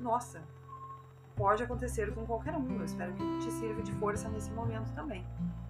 nossa, 0.00 0.42
pode 1.36 1.62
acontecer 1.62 2.12
com 2.14 2.26
qualquer 2.26 2.54
um. 2.54 2.78
Eu 2.78 2.84
espero 2.84 3.12
que 3.14 3.38
te 3.38 3.50
sirva 3.50 3.82
de 3.82 3.92
força 3.92 4.28
nesse 4.28 4.50
momento 4.50 4.92
também. 4.94 5.24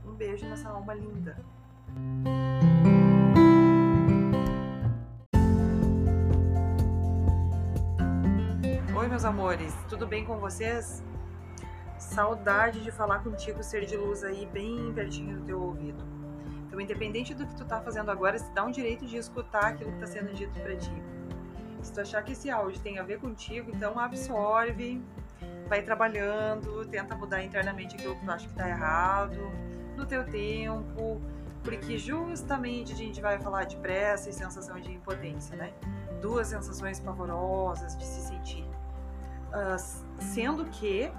Um 0.05 0.13
beijo 0.13 0.47
nessa 0.47 0.69
alma 0.69 0.95
linda. 0.95 1.37
Meus 9.23 9.25
amores, 9.25 9.73
tudo 9.89 10.05
bem 10.05 10.25
com 10.25 10.37
vocês? 10.39 11.01
Saudade 11.97 12.83
de 12.83 12.91
falar 12.91 13.21
contigo, 13.21 13.63
ser 13.63 13.87
de 13.87 13.97
luz 13.97 14.25
aí, 14.25 14.47
bem 14.47 14.93
pertinho 14.93 15.39
do 15.39 15.45
teu 15.45 15.63
ouvido. 15.63 16.03
Então, 16.67 16.81
independente 16.81 17.33
do 17.33 17.47
que 17.47 17.55
tu 17.55 17.65
tá 17.65 17.81
fazendo 17.81 18.11
agora, 18.11 18.37
se 18.37 18.51
dá 18.51 18.65
um 18.65 18.73
direito 18.73 19.07
de 19.07 19.17
escutar 19.17 19.67
aquilo 19.67 19.93
que 19.93 20.03
está 20.03 20.09
sendo 20.09 20.35
dito 20.35 20.59
para 20.59 20.75
ti. 20.75 20.91
Se 21.83 21.93
tu 21.93 22.01
achar 22.01 22.21
que 22.25 22.33
esse 22.33 22.51
áudio 22.51 22.81
tem 22.81 22.99
a 22.99 23.05
ver 23.05 23.21
contigo, 23.21 23.71
então 23.73 23.97
absorve, 23.97 25.01
vai 25.69 25.83
trabalhando, 25.83 26.85
tenta 26.87 27.15
mudar 27.15 27.45
internamente 27.45 27.95
aquilo 27.95 28.17
que 28.17 28.25
tu 28.25 28.31
acha 28.33 28.49
que 28.49 28.55
tá 28.55 28.69
errado, 28.69 29.39
no 29.97 30.05
teu 30.05 30.25
tempo, 30.25 31.23
porque 31.63 31.97
justamente 31.97 32.93
a 32.93 32.97
gente 32.97 33.21
vai 33.21 33.39
falar 33.39 33.65
de 33.65 33.77
pressa 33.77 34.29
e 34.29 34.33
sensação 34.33 34.81
de 34.81 34.91
impotência, 34.91 35.55
né? 35.55 35.73
Duas 36.21 36.49
sensações 36.49 36.99
pavorosas 36.99 37.97
de. 37.97 38.05
Uh, 39.53 40.23
sendo 40.23 40.65
que 40.67 41.13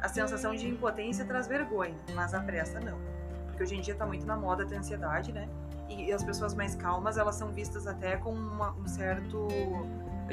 a 0.00 0.08
sensação 0.08 0.54
de 0.54 0.68
impotência 0.68 1.24
traz 1.24 1.46
vergonha, 1.46 1.94
mas 2.14 2.34
a 2.34 2.40
pressa 2.40 2.80
não. 2.80 2.98
Porque 3.46 3.62
hoje 3.62 3.76
em 3.76 3.80
dia 3.80 3.92
está 3.92 4.06
muito 4.06 4.26
na 4.26 4.36
moda 4.36 4.66
ter 4.66 4.76
ansiedade, 4.76 5.32
né? 5.32 5.48
E 5.88 6.12
as 6.12 6.22
pessoas 6.22 6.54
mais 6.54 6.74
calmas, 6.74 7.16
elas 7.16 7.34
são 7.34 7.52
vistas 7.52 7.86
até 7.86 8.16
com 8.16 8.32
uma, 8.32 8.70
um 8.72 8.86
certo 8.86 9.48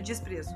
desprezo. 0.01 0.56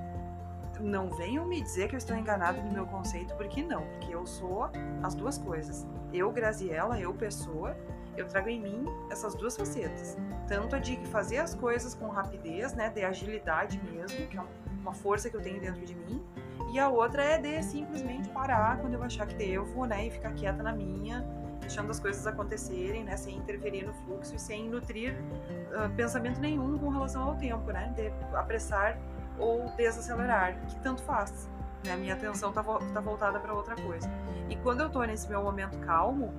Não 0.80 1.10
venham 1.12 1.46
me 1.46 1.62
dizer 1.62 1.90
que 1.90 1.96
eu 1.96 1.98
estou 1.98 2.16
enganado 2.16 2.62
no 2.62 2.72
meu 2.72 2.86
conceito, 2.86 3.36
porque 3.36 3.62
não, 3.62 3.82
porque 3.88 4.14
eu 4.14 4.26
sou 4.26 4.70
as 5.04 5.14
duas 5.14 5.38
coisas. 5.38 5.86
Eu, 6.14 6.32
Graziella, 6.32 7.00
eu, 7.00 7.14
pessoa, 7.14 7.76
eu 8.18 8.28
trago 8.28 8.50
em 8.50 8.60
mim 8.60 8.86
essas 9.12 9.36
duas 9.36 9.56
facetas. 9.56 10.18
Tanto 10.48 10.76
a 10.76 10.80
de 10.80 10.98
fazer 11.08 11.38
as 11.38 11.54
coisas 11.54 11.94
com 11.94 12.08
rapidez, 12.10 12.74
né, 12.74 12.90
de 12.90 13.04
agilidade 13.04 13.80
mesmo, 13.84 14.28
que 14.28 14.38
é 14.38 14.44
uma 14.80 14.94
força 14.94 15.30
que 15.30 15.36
eu 15.36 15.42
tenho 15.42 15.60
dentro 15.60 15.86
de 15.86 15.96
mim, 15.96 16.24
e 16.72 16.80
a 16.80 16.88
outra 16.88 17.22
é 17.22 17.38
de 17.38 17.62
simplesmente 17.64 18.30
parar 18.30 18.78
quando 18.80 18.94
eu 18.94 19.04
achar 19.04 19.28
que 19.28 19.36
devo, 19.36 19.86
né, 19.86 20.08
e 20.08 20.12
ficar 20.12 20.32
quieta 20.32 20.64
na 20.64 20.72
minha, 20.72 21.26
deixando 21.60 21.92
as 21.92 22.00
coisas 22.00 22.26
acontecerem, 22.26 23.04
né, 23.04 23.18
sem 23.18 23.38
interferir 23.38 23.86
no 23.86 23.94
fluxo 23.94 24.36
e 24.36 24.40
sem 24.40 24.70
nutrir 24.70 25.14
uh, 25.14 25.90
pensamento 25.96 26.40
nenhum 26.40 26.78
com 26.78 26.90
relação 26.90 27.24
ao 27.24 27.36
tempo, 27.36 27.72
né, 27.72 27.94
de 27.96 28.12
apressar 28.38 28.98
ou 29.38 29.70
desacelerar, 29.76 30.60
que 30.68 30.76
tanto 30.78 31.02
faz. 31.04 31.50
Né, 31.86 31.96
minha 31.98 32.14
atenção 32.14 32.54
tá, 32.54 32.64
tá 32.64 33.02
voltada 33.02 33.40
para 33.40 33.54
outra 33.54 33.76
coisa. 33.76 34.10
E 34.50 34.56
quando 34.56 34.82
eu 34.82 34.90
tô 34.90 35.04
nesse 35.04 35.28
meu 35.30 35.44
momento 35.44 35.78
calmo, 35.80 36.34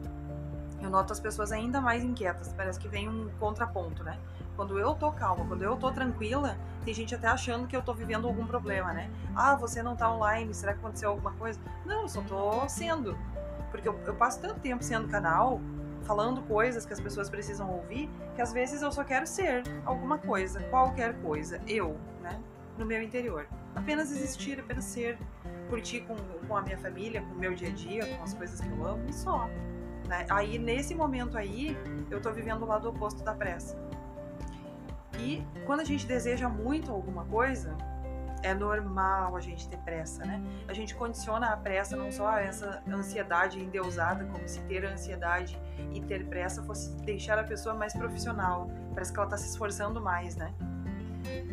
eu 0.81 0.89
noto 0.89 1.13
as 1.13 1.21
pessoas 1.21 1.53
ainda 1.53 1.81
mais 1.81 2.03
inquietas. 2.03 2.53
Parece 2.57 2.79
que 2.79 2.89
vem 2.89 3.09
um 3.09 3.29
contraponto, 3.39 4.03
né? 4.03 4.19
Quando 4.57 4.79
eu 4.79 4.95
tô 4.95 5.11
calma, 5.13 5.45
quando 5.47 5.63
eu 5.63 5.77
tô 5.77 5.91
tranquila, 5.91 6.57
tem 6.85 6.93
gente 6.93 7.15
até 7.15 7.27
achando 7.27 7.67
que 7.67 7.77
eu 7.77 7.83
tô 7.83 7.95
vivendo 7.95 8.27
algum 8.27 8.47
problema, 8.47 8.93
né? 8.93 9.11
Ah, 9.35 9.55
você 9.55 9.83
não 9.83 9.97
tá 9.97 10.13
online, 10.13 10.53
será 10.53 10.73
que 10.73 10.81
aconteceu 10.81 11.11
alguma 11.11 11.33
coisa? 11.33 11.59
Não, 11.87 12.03
eu 12.03 12.09
só 12.09 12.21
tô 12.23 12.69
sendo. 12.69 13.17
Porque 13.71 13.89
eu, 13.89 13.99
eu 14.07 14.15
passo 14.15 14.41
tanto 14.41 14.61
tempo 14.61 14.85
sendo 14.85 15.09
canal, 15.09 15.61
falando 16.05 16.43
coisas 16.43 16.85
que 16.85 16.93
as 16.93 17.01
pessoas 17.01 17.31
precisam 17.31 17.71
ouvir, 17.71 18.11
que 18.35 18.43
às 18.43 18.53
vezes 18.53 18.83
eu 18.83 18.93
só 18.93 19.05
quero 19.05 19.27
ser 19.27 19.63
alguma 19.85 20.19
coisa, 20.19 20.61
qualquer 20.65 21.15
coisa, 21.23 21.61
eu, 21.67 21.97
né? 22.21 22.41
No 22.77 22.85
meu 22.85 23.03
interior. 23.03 23.47
Apenas 23.75 24.11
existir, 24.11 24.61
apenas 24.61 24.85
ser, 24.85 25.19
curtir 25.71 26.01
com, 26.01 26.17
com 26.47 26.57
a 26.57 26.63
minha 26.63 26.77
família, 26.77 27.23
com 27.23 27.35
o 27.35 27.39
meu 27.39 27.55
dia 27.55 27.69
a 27.69 27.73
dia, 27.73 28.17
com 28.17 28.23
as 28.23 28.35
coisas 28.35 28.61
que 28.61 28.69
eu 28.69 28.87
amo 28.87 29.09
e 29.09 29.13
só. 29.13 29.49
Né? 30.07 30.27
Aí, 30.29 30.59
nesse 30.59 30.95
momento 30.95 31.39
aí, 31.39 31.77
eu 32.11 32.21
tô 32.21 32.31
vivendo 32.33 32.63
o 32.63 32.67
lado 32.67 32.89
oposto 32.89 33.23
da 33.23 33.33
pressa. 33.33 33.77
E 35.19 35.45
quando 35.67 35.81
a 35.81 35.85
gente 35.85 36.07
deseja 36.07 36.49
muito 36.49 36.91
alguma 36.91 37.25
coisa, 37.25 37.77
é 38.43 38.53
normal 38.53 39.37
a 39.37 39.41
gente 39.41 39.69
ter 39.69 39.79
pressa, 39.79 40.25
né? 40.25 40.43
A 40.67 40.73
gente 40.73 40.95
condiciona 40.95 41.49
a 41.49 41.57
pressa 41.57 41.97
não 41.97 42.11
só 42.11 42.29
a 42.29 42.41
essa 42.41 42.83
ansiedade 42.89 43.61
endeusada, 43.61 44.25
como 44.27 44.47
se 44.49 44.61
ter 44.63 44.85
ansiedade 44.85 45.59
e 45.93 46.01
ter 46.01 46.27
pressa 46.27 46.63
fosse 46.63 46.95
deixar 47.03 47.39
a 47.39 47.45
pessoa 47.45 47.75
mais 47.75 47.93
profissional. 47.93 48.69
Parece 48.93 49.13
que 49.13 49.19
ela 49.19 49.29
tá 49.29 49.37
se 49.37 49.49
esforçando 49.49 50.01
mais, 50.01 50.37
né? 50.37 50.53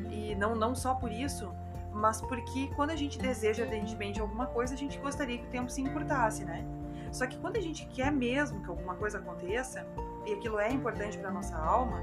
E 0.09 0.35
não, 0.35 0.55
não 0.55 0.73
só 0.73 0.95
por 0.95 1.11
isso, 1.11 1.51
mas 1.93 2.21
porque 2.21 2.67
quando 2.75 2.89
a 2.89 2.95
gente 2.95 3.19
deseja 3.19 3.63
ardentemente 3.63 4.19
alguma 4.19 4.47
coisa, 4.47 4.73
a 4.73 4.77
gente 4.77 4.97
gostaria 4.97 5.37
que 5.37 5.45
o 5.45 5.49
tempo 5.49 5.69
se 5.69 5.81
encurtasse, 5.81 6.43
né? 6.43 6.65
Só 7.11 7.25
que 7.25 7.37
quando 7.37 7.57
a 7.57 7.61
gente 7.61 7.85
quer 7.87 8.11
mesmo 8.11 8.61
que 8.61 8.69
alguma 8.69 8.95
coisa 8.95 9.19
aconteça, 9.19 9.85
e 10.25 10.33
aquilo 10.33 10.59
é 10.59 10.71
importante 10.71 11.17
para 11.17 11.31
nossa 11.31 11.55
alma, 11.55 12.01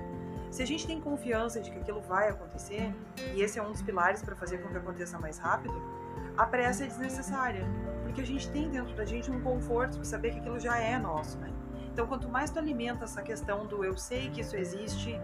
se 0.56 0.62
a 0.62 0.66
gente 0.66 0.86
tem 0.86 0.98
confiança 0.98 1.60
de 1.60 1.70
que 1.70 1.78
aquilo 1.78 2.00
vai 2.00 2.30
acontecer, 2.30 2.90
e 3.34 3.42
esse 3.42 3.58
é 3.58 3.62
um 3.62 3.72
dos 3.72 3.82
pilares 3.82 4.22
para 4.22 4.34
fazer 4.34 4.56
com 4.56 4.70
que 4.70 4.78
aconteça 4.78 5.18
mais 5.18 5.36
rápido, 5.36 5.74
a 6.34 6.46
pressa 6.46 6.84
é 6.84 6.86
desnecessária, 6.86 7.62
porque 8.02 8.22
a 8.22 8.24
gente 8.24 8.48
tem 8.48 8.70
dentro 8.70 8.96
da 8.96 9.04
gente 9.04 9.30
um 9.30 9.38
conforto 9.42 10.00
de 10.00 10.06
saber 10.06 10.30
que 10.30 10.38
aquilo 10.38 10.58
já 10.58 10.78
é 10.78 10.98
nosso, 10.98 11.36
né? 11.36 11.52
Então, 11.92 12.06
quanto 12.06 12.26
mais 12.26 12.50
tu 12.50 12.58
alimenta 12.58 13.04
essa 13.04 13.20
questão 13.20 13.66
do 13.66 13.84
eu 13.84 13.98
sei 13.98 14.30
que 14.30 14.40
isso 14.40 14.56
existe, 14.56 15.20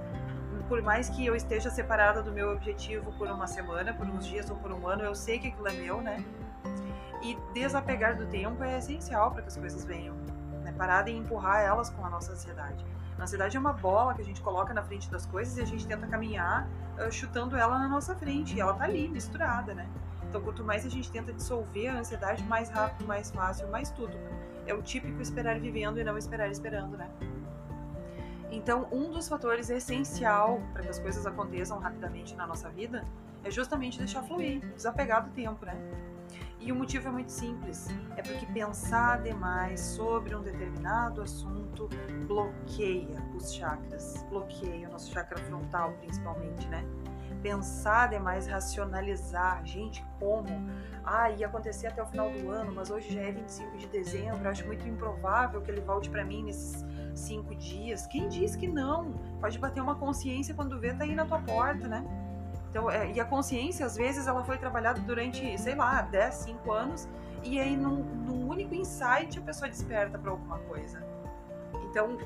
por 0.69 0.83
mais 0.83 1.09
que 1.09 1.25
eu 1.25 1.35
esteja 1.35 1.71
separada 1.71 2.23
do 2.23 2.31
meu 2.31 2.51
objetivo 2.53 3.11
por 3.17 3.27
uma 3.27 3.47
semana, 3.47 3.95
por 3.95 4.07
uns 4.07 4.27
dias 4.27 4.51
ou 4.51 4.57
por 4.57 4.71
um 4.71 4.87
ano, 4.87 5.03
eu 5.03 5.15
sei 5.15 5.39
que 5.39 5.49
aquilo 5.49 5.67
é 5.67 5.73
meu, 5.73 6.03
né? 6.03 6.23
E 7.23 7.39
desapegar 7.55 8.19
do 8.19 8.27
tempo 8.27 8.63
é 8.63 8.77
essencial 8.77 9.31
para 9.31 9.41
que 9.41 9.49
as 9.49 9.57
coisas 9.57 9.83
venham. 9.83 10.15
Né? 10.63 10.73
Parar 10.73 11.03
de 11.03 11.13
empurrar 11.13 11.61
elas 11.61 11.91
com 11.91 12.05
a 12.05 12.11
nossa 12.11 12.33
ansiedade. 12.33 12.85
A 13.19 13.23
ansiedade 13.23 13.57
é 13.57 13.61
uma 13.61 13.73
bola 13.73 14.15
que 14.15 14.23
a 14.23 14.25
gente 14.25 14.41
coloca 14.41 14.73
na 14.73 14.83
frente 14.83 15.11
das 15.11 15.27
coisas 15.27 15.57
e 15.59 15.63
a 15.63 15.67
gente 15.67 15.87
tenta 15.87 16.07
caminhar 16.07 16.69
uh, 16.99 17.11
chutando 17.13 17.57
ela 17.57 17.79
na 17.79 17.89
nossa 17.89 18.15
frente. 18.15 18.57
E 18.57 18.61
ela 18.61 18.75
tá 18.75 18.85
ali, 18.85 19.09
misturada, 19.09 19.75
né? 19.75 19.89
Então, 20.29 20.41
quanto 20.41 20.65
mais 20.65 20.87
a 20.87 20.89
gente 20.89 21.11
tenta 21.11 21.33
dissolver 21.33 21.89
a 21.89 21.99
ansiedade, 21.99 22.43
mais 22.45 22.71
rápido, 22.71 23.07
mais 23.07 23.31
fácil, 23.31 23.69
mais 23.69 23.91
tudo. 23.91 24.17
É 24.67 24.73
o 24.73 24.81
típico 24.81 25.21
esperar 25.21 25.61
vivendo 25.61 25.99
e 25.99 26.05
não 26.05 26.17
esperar 26.17 26.51
esperando, 26.51 26.97
né? 26.97 27.11
Então, 28.51 28.87
um 28.93 29.11
dos 29.11 29.29
fatores 29.29 29.71
essencial 29.71 30.61
para 30.73 30.83
que 30.83 30.89
as 30.89 30.99
coisas 30.99 31.27
aconteçam 31.27 31.79
rapidamente 31.79 32.35
na 32.35 32.47
nossa 32.47 32.69
vida 32.71 33.05
é 33.45 33.51
justamente 33.51 33.99
deixar 33.99 34.23
fluir, 34.23 34.61
desapegar 34.75 35.25
do 35.25 35.31
tempo, 35.31 35.65
né? 35.65 35.77
E 36.65 36.71
o 36.71 36.77
motivo 36.77 37.09
é 37.09 37.11
muito 37.11 37.33
simples: 37.33 37.89
é 38.17 38.23
porque 38.23 38.47
pensar 38.47 39.21
demais 39.21 39.81
sobre 39.81 40.35
um 40.35 40.43
determinado 40.43 41.21
assunto 41.21 41.89
bloqueia 42.27 43.21
os 43.35 43.53
chakras, 43.53 44.25
bloqueia 44.31 44.89
o 44.89 44.93
nosso 44.93 45.11
chakra 45.13 45.39
frontal, 45.39 45.93
principalmente, 46.01 46.69
né? 46.69 46.85
Pensar 47.43 48.11
demais, 48.11 48.47
racionalizar, 48.47 49.67
gente, 49.67 50.05
como? 50.21 50.47
Ah, 51.05 51.29
ia 51.31 51.49
acontecer 51.49 51.89
até 51.89 52.01
o 52.01 52.07
final 52.07 52.31
do 52.31 52.49
ano, 52.51 52.73
mas 52.73 52.89
hoje 52.89 53.13
já 53.13 53.21
é 53.23 53.33
25 53.33 53.79
de 53.79 53.89
dezembro, 53.89 54.49
acho 54.49 54.65
muito 54.65 54.87
improvável 54.87 55.61
que 55.61 55.69
ele 55.69 55.81
volte 55.81 56.09
para 56.09 56.25
mim 56.25 56.45
nesses 56.45 56.85
cinco 57.13 57.53
dias. 57.57 58.07
Quem 58.07 58.29
diz 58.29 58.55
que 58.55 58.69
não? 58.69 59.15
Pode 59.41 59.59
bater 59.59 59.83
uma 59.83 59.97
consciência 59.97 60.55
quando 60.55 60.79
vê, 60.79 60.95
tá 60.95 61.03
aí 61.03 61.17
na 61.17 61.27
tua 61.27 61.41
porta, 61.41 61.89
né? 61.89 62.07
Então, 62.73 62.91
é, 62.91 63.13
e 63.13 63.21
a 63.21 63.25
consciência, 63.27 63.85
às 63.85 63.97
vezes, 63.97 64.27
ela 64.27 64.43
foi 64.43 64.57
trabalhada 64.57 64.99
durante, 65.03 65.59
sei 65.59 65.75
lá, 65.75 66.01
10, 66.01 66.35
5 66.35 66.73
anos, 66.73 67.07
e 67.43 67.61
aí 67.61 67.77
num, 67.77 68.03
num 68.03 68.49
único 68.49 68.75
insight 68.75 69.39
a 69.39 69.43
pessoa 69.43 69.69
desperta 69.69 70.19
para 70.19 70.31
alguma 70.31 70.59
coisa. 70.61 71.05
Então, 71.91 72.17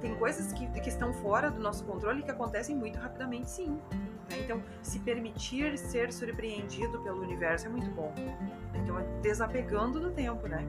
tem 0.00 0.14
coisas 0.14 0.52
que, 0.52 0.64
que 0.80 0.88
estão 0.88 1.12
fora 1.12 1.50
do 1.50 1.60
nosso 1.60 1.84
controle 1.84 2.22
que 2.22 2.30
acontecem 2.30 2.76
muito 2.76 3.00
rapidamente, 3.00 3.50
sim. 3.50 3.80
Né? 4.30 4.38
Então, 4.44 4.62
se 4.80 5.00
permitir 5.00 5.76
ser 5.76 6.12
surpreendido 6.12 7.00
pelo 7.00 7.20
universo 7.20 7.66
é 7.66 7.68
muito 7.68 7.90
bom. 7.90 8.14
Então, 8.74 9.00
é 9.00 9.02
desapegando 9.22 9.98
do 9.98 10.12
tempo, 10.12 10.46
né? 10.46 10.64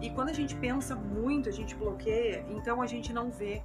E 0.00 0.08
quando 0.08 0.30
a 0.30 0.32
gente 0.32 0.54
pensa 0.54 0.96
muito, 0.96 1.50
a 1.50 1.52
gente 1.52 1.74
bloqueia, 1.74 2.46
então 2.48 2.80
a 2.80 2.86
gente 2.86 3.12
não 3.12 3.30
vê. 3.30 3.62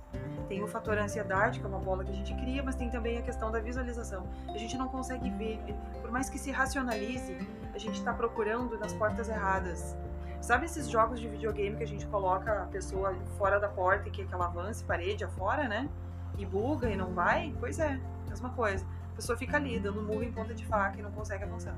Tem 0.52 0.62
o 0.62 0.68
fator 0.68 0.98
ansiedade, 0.98 1.62
que 1.62 1.66
é 1.66 1.70
uma 1.70 1.80
bola 1.80 2.04
que 2.04 2.12
a 2.12 2.14
gente 2.14 2.36
cria, 2.36 2.62
mas 2.62 2.76
tem 2.76 2.90
também 2.90 3.18
a 3.18 3.22
questão 3.22 3.50
da 3.50 3.62
visualização. 3.62 4.28
A 4.50 4.58
gente 4.58 4.78
não 4.78 4.90
consegue 4.90 5.30
ver. 5.30 5.62
Por 6.02 6.12
mais 6.12 6.30
que 6.30 6.38
se 6.38 6.52
racionalize, 6.52 7.38
a 7.74 7.78
gente 7.78 8.00
está 8.00 8.14
procurando 8.14 8.78
nas 8.78 8.92
portas 8.92 9.30
erradas. 9.30 9.96
Sabe 10.42 10.66
esses 10.66 10.90
jogos 10.90 11.22
de 11.22 11.30
videogame 11.30 11.78
que 11.78 11.84
a 11.84 11.88
gente 11.88 12.06
coloca 12.06 12.64
a 12.64 12.66
pessoa 12.66 13.16
fora 13.38 13.62
da 13.62 13.70
porta 13.70 14.10
e 14.10 14.12
que 14.12 14.28
ela 14.30 14.48
avance 14.48 14.84
parede 14.84 15.24
afora, 15.24 15.70
né? 15.70 15.90
E 16.38 16.46
buga 16.46 16.90
e 16.90 16.98
não 16.98 17.14
vai? 17.14 17.56
Pois 17.58 17.80
é, 17.80 17.98
mesma 18.28 18.50
coisa. 18.50 18.86
A 19.14 19.16
pessoa 19.16 19.38
fica 19.38 19.56
ali, 19.56 19.80
dando 19.80 20.02
murro 20.02 20.22
em 20.22 20.34
ponta 20.34 20.54
de 20.54 20.66
faca 20.66 21.00
e 21.00 21.02
não 21.02 21.14
consegue 21.14 21.46
avançar. 21.46 21.78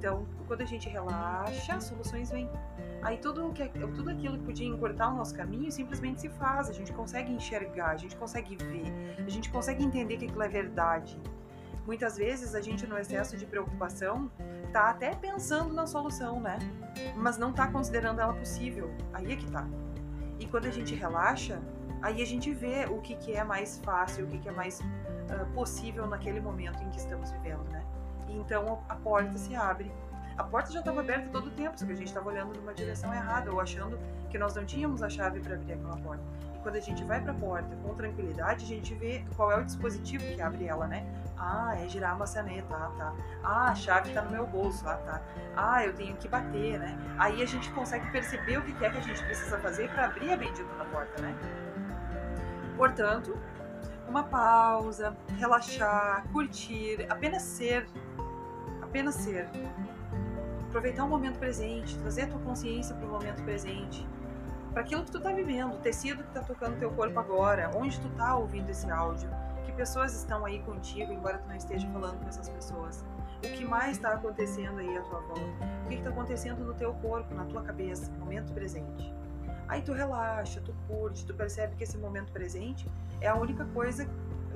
Então, 0.00 0.26
quando 0.46 0.62
a 0.62 0.64
gente 0.64 0.88
relaxa, 0.88 1.78
soluções 1.78 2.30
vêm. 2.30 2.48
Aí 3.02 3.18
tudo, 3.18 3.52
que, 3.52 3.68
tudo 3.68 4.08
aquilo 4.08 4.38
que 4.38 4.44
podia 4.44 4.66
encurtar 4.66 5.12
o 5.12 5.14
nosso 5.14 5.34
caminho 5.34 5.70
simplesmente 5.70 6.22
se 6.22 6.30
faz. 6.30 6.70
A 6.70 6.72
gente 6.72 6.90
consegue 6.90 7.30
enxergar, 7.30 7.90
a 7.90 7.96
gente 7.98 8.16
consegue 8.16 8.56
ver, 8.56 8.86
a 9.18 9.28
gente 9.28 9.50
consegue 9.50 9.84
entender 9.84 10.16
que 10.16 10.24
aquilo 10.24 10.42
é 10.42 10.48
verdade. 10.48 11.20
Muitas 11.84 12.16
vezes 12.16 12.54
a 12.54 12.62
gente, 12.62 12.86
no 12.86 12.96
excesso 12.96 13.36
de 13.36 13.44
preocupação, 13.44 14.30
tá 14.72 14.88
até 14.88 15.14
pensando 15.14 15.74
na 15.74 15.86
solução, 15.86 16.40
né? 16.40 16.58
Mas 17.14 17.36
não 17.36 17.52
tá 17.52 17.66
considerando 17.66 18.22
ela 18.22 18.32
possível. 18.32 18.90
Aí 19.12 19.30
é 19.30 19.36
que 19.36 19.50
tá. 19.50 19.68
E 20.38 20.46
quando 20.46 20.64
a 20.64 20.70
gente 20.70 20.94
relaxa, 20.94 21.60
aí 22.00 22.22
a 22.22 22.26
gente 22.26 22.54
vê 22.54 22.86
o 22.86 23.02
que, 23.02 23.16
que 23.16 23.34
é 23.34 23.44
mais 23.44 23.78
fácil, 23.84 24.24
o 24.24 24.28
que, 24.28 24.38
que 24.38 24.48
é 24.48 24.52
mais 24.52 24.80
uh, 24.80 25.44
possível 25.52 26.06
naquele 26.06 26.40
momento 26.40 26.82
em 26.82 26.88
que 26.88 26.96
estamos 26.96 27.30
vivendo, 27.32 27.64
né? 27.64 27.79
E 28.30 28.36
então 28.36 28.82
a 28.88 28.94
porta 28.94 29.36
se 29.36 29.54
abre. 29.54 29.92
A 30.38 30.44
porta 30.44 30.72
já 30.72 30.78
estava 30.78 31.00
aberta 31.00 31.28
todo 31.30 31.48
o 31.48 31.50
tempo, 31.50 31.78
só 31.78 31.84
que 31.84 31.92
a 31.92 31.94
gente 31.94 32.06
estava 32.06 32.28
olhando 32.30 32.54
numa 32.54 32.72
direção 32.72 33.12
errada 33.12 33.52
ou 33.52 33.60
achando 33.60 33.98
que 34.30 34.38
nós 34.38 34.54
não 34.54 34.64
tínhamos 34.64 35.02
a 35.02 35.08
chave 35.10 35.40
para 35.40 35.54
abrir 35.54 35.74
aquela 35.74 35.96
porta. 35.98 36.22
E 36.54 36.58
quando 36.60 36.76
a 36.76 36.80
gente 36.80 37.04
vai 37.04 37.20
para 37.20 37.32
a 37.32 37.34
porta 37.34 37.76
com 37.82 37.94
tranquilidade, 37.94 38.64
a 38.64 38.68
gente 38.68 38.94
vê 38.94 39.22
qual 39.36 39.52
é 39.52 39.60
o 39.60 39.64
dispositivo 39.64 40.24
que 40.24 40.40
abre 40.40 40.66
ela, 40.66 40.86
né? 40.86 41.04
Ah, 41.36 41.74
é 41.76 41.88
girar 41.88 42.12
a 42.12 42.14
maçaneta, 42.14 42.74
ah, 42.74 42.92
tá. 42.96 43.14
Ah, 43.42 43.70
a 43.70 43.74
chave 43.74 44.08
está 44.08 44.22
no 44.22 44.30
meu 44.30 44.46
bolso, 44.46 44.88
ah, 44.88 44.96
tá. 44.96 45.20
Ah, 45.56 45.84
eu 45.84 45.92
tenho 45.92 46.16
que 46.16 46.28
bater, 46.28 46.78
né? 46.78 46.96
Aí 47.18 47.42
a 47.42 47.46
gente 47.46 47.70
consegue 47.72 48.10
perceber 48.10 48.58
o 48.58 48.62
que 48.62 48.84
é 48.84 48.88
que 48.88 48.96
a 48.96 49.02
gente 49.02 49.22
precisa 49.24 49.58
fazer 49.58 49.90
para 49.90 50.06
abrir 50.06 50.32
a 50.32 50.36
bendita 50.36 50.72
da 50.76 50.84
porta, 50.86 51.20
né? 51.20 51.34
Portanto, 52.76 53.36
uma 54.08 54.24
pausa, 54.24 55.16
relaxar, 55.38 56.24
curtir, 56.32 57.06
apenas 57.08 57.42
ser, 57.42 57.86
apenas 58.90 59.14
ser. 59.14 59.48
Aproveitar 60.68 61.04
o 61.04 61.08
momento 61.08 61.38
presente, 61.38 61.96
trazer 61.98 62.22
a 62.22 62.26
tua 62.26 62.40
consciência 62.40 62.94
para 62.94 63.06
o 63.06 63.10
momento 63.10 63.42
presente, 63.44 64.06
para 64.72 64.82
aquilo 64.82 65.04
que 65.04 65.12
tu 65.12 65.18
está 65.18 65.32
vivendo, 65.32 65.74
o 65.74 65.78
tecido 65.78 66.22
que 66.22 66.28
está 66.28 66.42
tocando 66.42 66.78
teu 66.78 66.90
corpo 66.90 67.18
agora, 67.18 67.70
onde 67.74 67.98
tu 68.00 68.08
está 68.08 68.36
ouvindo 68.36 68.68
esse 68.68 68.90
áudio, 68.90 69.28
que 69.64 69.72
pessoas 69.72 70.14
estão 70.14 70.44
aí 70.44 70.60
contigo, 70.62 71.12
embora 71.12 71.38
tu 71.38 71.48
não 71.48 71.56
esteja 71.56 71.88
falando 71.88 72.20
com 72.20 72.28
essas 72.28 72.48
pessoas. 72.48 73.04
O 73.38 73.42
que 73.42 73.64
mais 73.64 73.92
está 73.92 74.12
acontecendo 74.12 74.78
aí 74.78 74.98
à 74.98 75.02
tua 75.02 75.20
volta? 75.20 75.40
O 75.84 75.88
que 75.88 75.94
está 75.94 76.10
acontecendo 76.10 76.64
no 76.64 76.74
teu 76.74 76.92
corpo, 76.94 77.32
na 77.34 77.44
tua 77.44 77.62
cabeça, 77.62 78.10
momento 78.18 78.52
presente? 78.52 79.12
Aí 79.68 79.82
tu 79.82 79.92
relaxa, 79.92 80.60
tu 80.60 80.74
curte, 80.88 81.24
tu 81.24 81.34
percebe 81.34 81.76
que 81.76 81.84
esse 81.84 81.96
momento 81.96 82.32
presente 82.32 82.90
é 83.20 83.28
a 83.28 83.36
única 83.36 83.64
coisa 83.66 84.08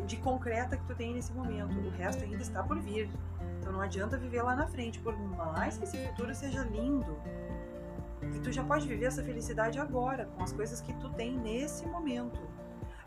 de 0.07 0.17
concreta 0.17 0.77
que 0.77 0.85
tu 0.85 0.95
tem 0.95 1.15
nesse 1.15 1.33
momento. 1.33 1.79
O 1.79 1.91
resto 1.91 2.23
ainda 2.25 2.43
está 2.43 2.63
por 2.63 2.79
vir. 2.81 3.11
Então 3.59 3.73
não 3.73 3.81
adianta 3.81 4.17
viver 4.17 4.43
lá 4.43 4.55
na 4.55 4.67
frente, 4.67 4.99
por 5.01 5.17
mais 5.19 5.79
que 5.79 5.85
esse 5.85 5.97
futuro 6.09 6.35
seja 6.35 6.63
lindo. 6.65 7.17
E 8.35 8.39
tu 8.41 8.53
já 8.53 8.65
pode 8.65 8.87
viver 8.87 9.07
essa 9.07 9.23
felicidade 9.23 9.79
agora, 9.79 10.27
com 10.37 10.43
as 10.43 10.53
coisas 10.53 10.81
que 10.81 10.93
tu 10.95 11.09
tem 11.11 11.37
nesse 11.39 11.87
momento. 11.87 12.41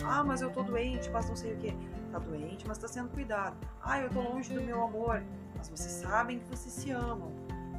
Ah, 0.03 0.24
mas 0.24 0.41
eu 0.41 0.51
tô 0.51 0.63
doente, 0.63 1.10
mas 1.10 1.27
não 1.27 1.36
sei 1.36 1.53
o 1.53 1.58
que. 1.58 1.75
Tá 2.12 2.20
doente, 2.20 2.67
mas 2.67 2.77
tá 2.77 2.88
sendo 2.88 3.10
cuidado. 3.10 3.58
Ah, 3.82 4.00
eu 4.00 4.10
tô 4.10 4.22
longe 4.22 4.53
do 4.53 4.62
meu 4.62 4.84
amor. 4.84 5.24
Mas 5.56 5.70
vocês 5.70 5.91
sabem 5.94 6.39
que 6.39 6.46
vocês 6.46 6.74
se 6.74 6.91
amam. 6.91 7.32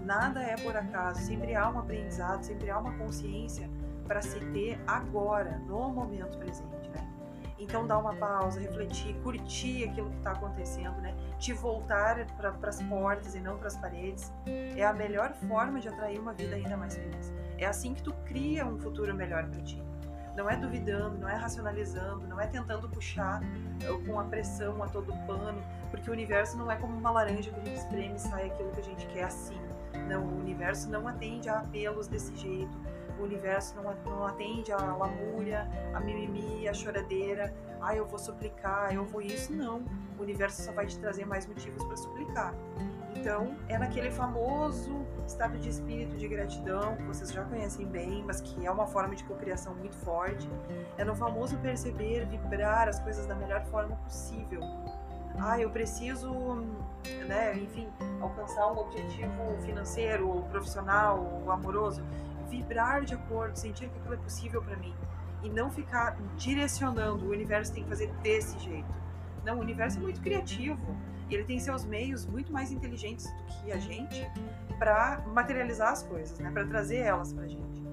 Nada 0.05 0.41
é 0.43 0.57
por 0.57 0.77
acaso, 0.77 1.21
sempre 1.21 1.55
há 1.55 1.69
um 1.69 1.79
aprendizado, 1.79 2.43
sempre 2.43 2.71
há 2.71 2.79
uma 2.79 2.97
consciência 2.97 3.69
para 4.07 4.23
se 4.23 4.41
ter 4.53 4.81
agora, 4.87 5.59
no 5.67 5.91
momento 5.91 6.38
presente, 6.38 6.88
né? 6.88 7.17
Então 7.59 7.87
dá 7.87 7.99
uma 7.99 8.15
pausa, 8.15 8.61
refletir, 8.61 9.15
curtir 9.23 9.88
aquilo 9.88 10.11
que 10.11 10.19
está 10.19 10.33
acontecendo, 10.33 10.97
né? 11.00 11.15
Te 11.38 11.53
voltar 11.53 12.25
para 12.37 12.69
as 12.69 12.83
portas 12.83 13.35
e 13.35 13.41
não 13.41 13.59
para 13.59 13.67
as 13.67 13.77
paredes 13.77 14.33
é 14.47 14.85
a 14.85 14.93
melhor 14.93 15.33
forma 15.33 15.81
de 15.81 15.88
atrair 15.88 16.21
uma 16.21 16.33
vida 16.33 16.55
ainda 16.55 16.77
mais 16.77 16.97
feliz. 16.97 17.33
É 17.57 17.67
assim 17.67 17.95
que 17.95 18.03
tu 18.03 18.12
cria 18.25 18.65
um 18.65 18.79
futuro 18.79 19.12
melhor 19.15 19.45
para 19.49 19.61
ti. 19.62 19.83
Não 20.37 20.49
é 20.49 20.57
duvidando, 20.57 21.19
não 21.19 21.29
é 21.29 21.35
racionalizando, 21.35 22.25
não 22.29 22.41
é 22.41 22.47
tentando 22.47 22.88
puxar 22.88 23.43
eh, 23.83 24.07
com 24.07 24.21
a 24.21 24.25
pressão 24.25 24.81
a 24.85 24.87
todo 24.87 25.12
pano, 25.27 25.61
porque 25.91 26.09
o 26.09 26.12
universo 26.12 26.57
não 26.57 26.71
é 26.71 26.77
como 26.77 26.97
uma 26.97 27.11
laranja 27.11 27.50
que 27.50 27.59
a 27.59 27.65
gente 27.65 27.79
espreme 27.79 28.15
e 28.15 28.21
sai 28.21 28.47
aquilo 28.47 28.71
que 28.71 28.81
a 28.81 28.85
gente 28.85 29.07
quer 29.09 29.25
assim. 29.25 29.59
Não, 30.07 30.25
o 30.25 30.38
universo 30.38 30.88
não 30.88 31.09
atende 31.09 31.49
a 31.49 31.59
apelos 31.59 32.07
desse 32.07 32.37
jeito 32.37 32.79
o 33.18 33.25
universo 33.25 33.75
não, 33.76 33.94
não 34.04 34.26
atende 34.26 34.72
a 34.72 34.78
lamúria, 34.78 35.68
a 35.94 36.00
mimimi, 36.00 36.68
a 36.68 36.75
choradeira, 36.75 37.52
ah, 37.80 37.94
eu 37.94 38.06
vou 38.06 38.18
suplicar, 38.18 38.92
eu 38.92 39.04
vou 39.04 39.22
isso, 39.22 39.52
não. 39.52 39.82
O 40.18 40.22
universo 40.22 40.62
só 40.62 40.72
vai 40.72 40.87
te 40.87 40.98
trazer 40.98 41.25
mais 41.25 41.46
motivos 41.46 41.84
para 41.84 41.96
suplicar. 41.96 42.54
Então, 43.14 43.56
é 43.68 43.78
naquele 43.78 44.10
famoso 44.10 45.04
estado 45.26 45.58
de 45.58 45.68
espírito 45.68 46.16
de 46.16 46.28
gratidão, 46.28 46.96
que 46.96 47.02
vocês 47.04 47.32
já 47.32 47.44
conhecem 47.44 47.87
bem, 47.87 48.22
mas 48.25 48.40
que 48.40 48.66
é 48.66 48.70
uma 48.70 48.87
forma 48.87 49.14
de 49.14 49.25
cocriação 49.25 49.75
muito 49.75 49.96
forte. 49.96 50.48
É 50.96 51.04
no 51.04 51.14
famoso 51.14 51.57
perceber, 51.59 52.26
vibrar 52.26 52.88
as 52.88 53.00
coisas 53.00 53.26
da 53.26 53.35
melhor 53.35 53.64
forma 53.66 53.96
possível. 53.96 54.61
Ah, 55.40 55.59
eu 55.61 55.70
preciso, 55.70 56.33
né, 57.26 57.57
enfim, 57.57 57.88
alcançar 58.20 58.72
um 58.72 58.78
objetivo 58.78 59.57
financeiro, 59.62 60.28
ou 60.28 60.42
profissional, 60.44 61.42
ou 61.44 61.50
amoroso 61.50 62.02
vibrar 62.48 63.04
de 63.04 63.14
acordo, 63.14 63.56
sentir 63.56 63.88
que 63.88 63.98
aquilo 63.98 64.14
é 64.14 64.18
possível 64.18 64.62
para 64.62 64.76
mim 64.76 64.94
e 65.42 65.48
não 65.48 65.70
ficar 65.70 66.16
direcionando 66.37 67.26
o 67.26 67.30
universo 67.30 67.72
tem 67.72 67.84
que 67.84 67.88
fazer 67.88 68.11
desse 68.22 68.58
jeito. 68.58 68.92
Não, 69.44 69.58
o 69.58 69.61
universo 69.61 69.98
é 69.98 70.00
muito 70.00 70.20
criativo 70.20 70.96
e 71.28 71.34
ele 71.34 71.44
tem 71.44 71.58
seus 71.58 71.84
meios 71.84 72.26
muito 72.26 72.52
mais 72.52 72.72
inteligentes 72.72 73.26
do 73.26 73.44
que 73.44 73.72
a 73.72 73.78
gente 73.78 74.28
para 74.78 75.22
materializar 75.28 75.92
as 75.92 76.02
coisas, 76.02 76.38
né? 76.38 76.50
Para 76.50 76.66
trazer 76.66 76.98
elas 76.98 77.32
para 77.32 77.46
gente. 77.46 77.87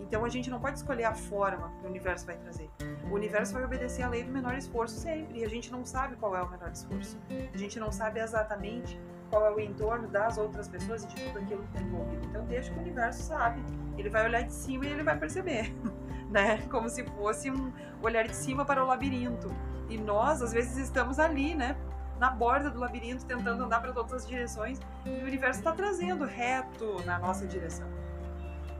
Então 0.00 0.24
a 0.24 0.28
gente 0.28 0.48
não 0.48 0.60
pode 0.60 0.78
escolher 0.78 1.04
a 1.04 1.14
forma 1.14 1.72
que 1.80 1.86
o 1.86 1.90
universo 1.90 2.26
vai 2.26 2.36
trazer. 2.36 2.70
O 3.10 3.14
universo 3.14 3.52
vai 3.52 3.64
obedecer 3.64 4.02
a 4.02 4.08
lei 4.08 4.22
do 4.22 4.30
menor 4.30 4.56
esforço 4.56 4.96
sempre 4.96 5.40
e 5.40 5.44
a 5.44 5.48
gente 5.48 5.72
não 5.72 5.84
sabe 5.84 6.14
qual 6.16 6.36
é 6.36 6.42
o 6.42 6.48
menor 6.48 6.70
esforço. 6.70 7.18
A 7.52 7.56
gente 7.56 7.80
não 7.80 7.90
sabe 7.90 8.20
exatamente 8.20 9.00
qual 9.34 9.46
é 9.46 9.50
o 9.50 9.58
entorno 9.58 10.06
das 10.06 10.38
outras 10.38 10.68
pessoas 10.68 11.02
e 11.02 11.08
de 11.08 11.16
tudo 11.16 11.40
aquilo 11.40 11.60
que 11.62 11.76
está 11.76 11.80
envolvido. 11.80 12.24
Então 12.26 12.44
deixa 12.44 12.70
que 12.70 12.78
o 12.78 12.82
universo 12.82 13.20
sabe. 13.24 13.60
Ele 13.98 14.08
vai 14.08 14.24
olhar 14.24 14.42
de 14.42 14.52
cima 14.52 14.86
e 14.86 14.90
ele 14.90 15.02
vai 15.02 15.18
perceber, 15.18 15.74
né? 16.30 16.62
Como 16.70 16.88
se 16.88 17.02
fosse 17.04 17.50
um 17.50 17.72
olhar 18.00 18.28
de 18.28 18.36
cima 18.36 18.64
para 18.64 18.84
o 18.84 18.86
labirinto. 18.86 19.52
E 19.90 19.98
nós, 19.98 20.40
às 20.40 20.52
vezes, 20.52 20.76
estamos 20.76 21.18
ali, 21.18 21.52
né? 21.52 21.76
Na 22.20 22.30
borda 22.30 22.70
do 22.70 22.78
labirinto, 22.78 23.26
tentando 23.26 23.64
andar 23.64 23.80
para 23.80 23.92
todas 23.92 24.12
as 24.12 24.26
direções, 24.26 24.78
e 25.04 25.10
o 25.10 25.26
universo 25.26 25.58
está 25.58 25.72
trazendo 25.72 26.24
reto 26.24 27.04
na 27.04 27.18
nossa 27.18 27.44
direção. 27.44 27.88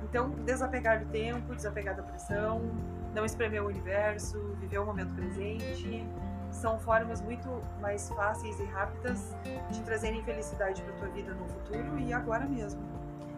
Então, 0.05 0.31
desapegar 0.31 1.05
do 1.05 1.11
tempo, 1.11 1.53
desapegar 1.53 1.97
da 1.97 2.03
pressão, 2.05 2.62
não 3.12 3.25
espremer 3.25 3.61
o 3.61 3.67
universo, 3.67 4.38
viver 4.61 4.79
o 4.79 4.87
momento 4.87 5.12
presente, 5.14 6.07
são 6.55 6.79
formas 6.79 7.21
muito 7.21 7.49
mais 7.81 8.09
fáceis 8.11 8.59
e 8.61 8.64
rápidas 8.64 9.35
de 9.71 9.83
trazerem 9.83 10.23
felicidade 10.25 10.83
para 10.83 10.93
tua 10.95 11.09
vida 11.09 11.35
no 11.35 11.47
futuro 11.47 11.99
e 11.99 12.12
agora 12.12 12.47
mesmo. 12.47 12.81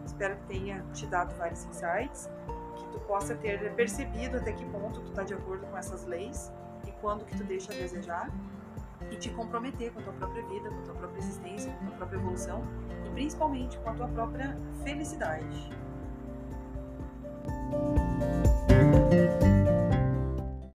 Espero 0.05 0.37
que 0.37 0.43
tenha 0.45 0.85
te 0.93 1.05
dado 1.07 1.35
vários 1.35 1.65
insights, 1.65 2.29
que 2.75 2.87
tu 2.91 2.99
possa 3.01 3.35
ter 3.35 3.73
percebido 3.73 4.37
até 4.37 4.53
que 4.53 4.65
ponto 4.65 5.01
tu 5.01 5.09
está 5.09 5.23
de 5.23 5.33
acordo 5.33 5.65
com 5.67 5.77
essas 5.77 6.05
leis 6.05 6.51
e 6.85 6.91
quando 6.93 7.25
que 7.25 7.35
tu 7.35 7.43
deixa 7.43 7.73
a 7.73 7.75
desejar 7.75 8.31
e 9.11 9.15
te 9.17 9.29
comprometer 9.31 9.91
com 9.91 9.99
a 9.99 10.03
tua 10.03 10.13
própria 10.13 10.45
vida, 10.45 10.69
com 10.69 10.79
a 10.79 10.83
tua 10.83 10.95
própria 10.95 11.19
existência, 11.19 11.71
com 11.73 11.83
a 11.83 11.87
tua 11.87 11.97
própria 11.97 12.17
evolução 12.17 12.61
e 13.05 13.09
principalmente 13.09 13.77
com 13.79 13.89
a 13.89 13.93
tua 13.93 14.07
própria 14.07 14.57
felicidade. 14.83 15.69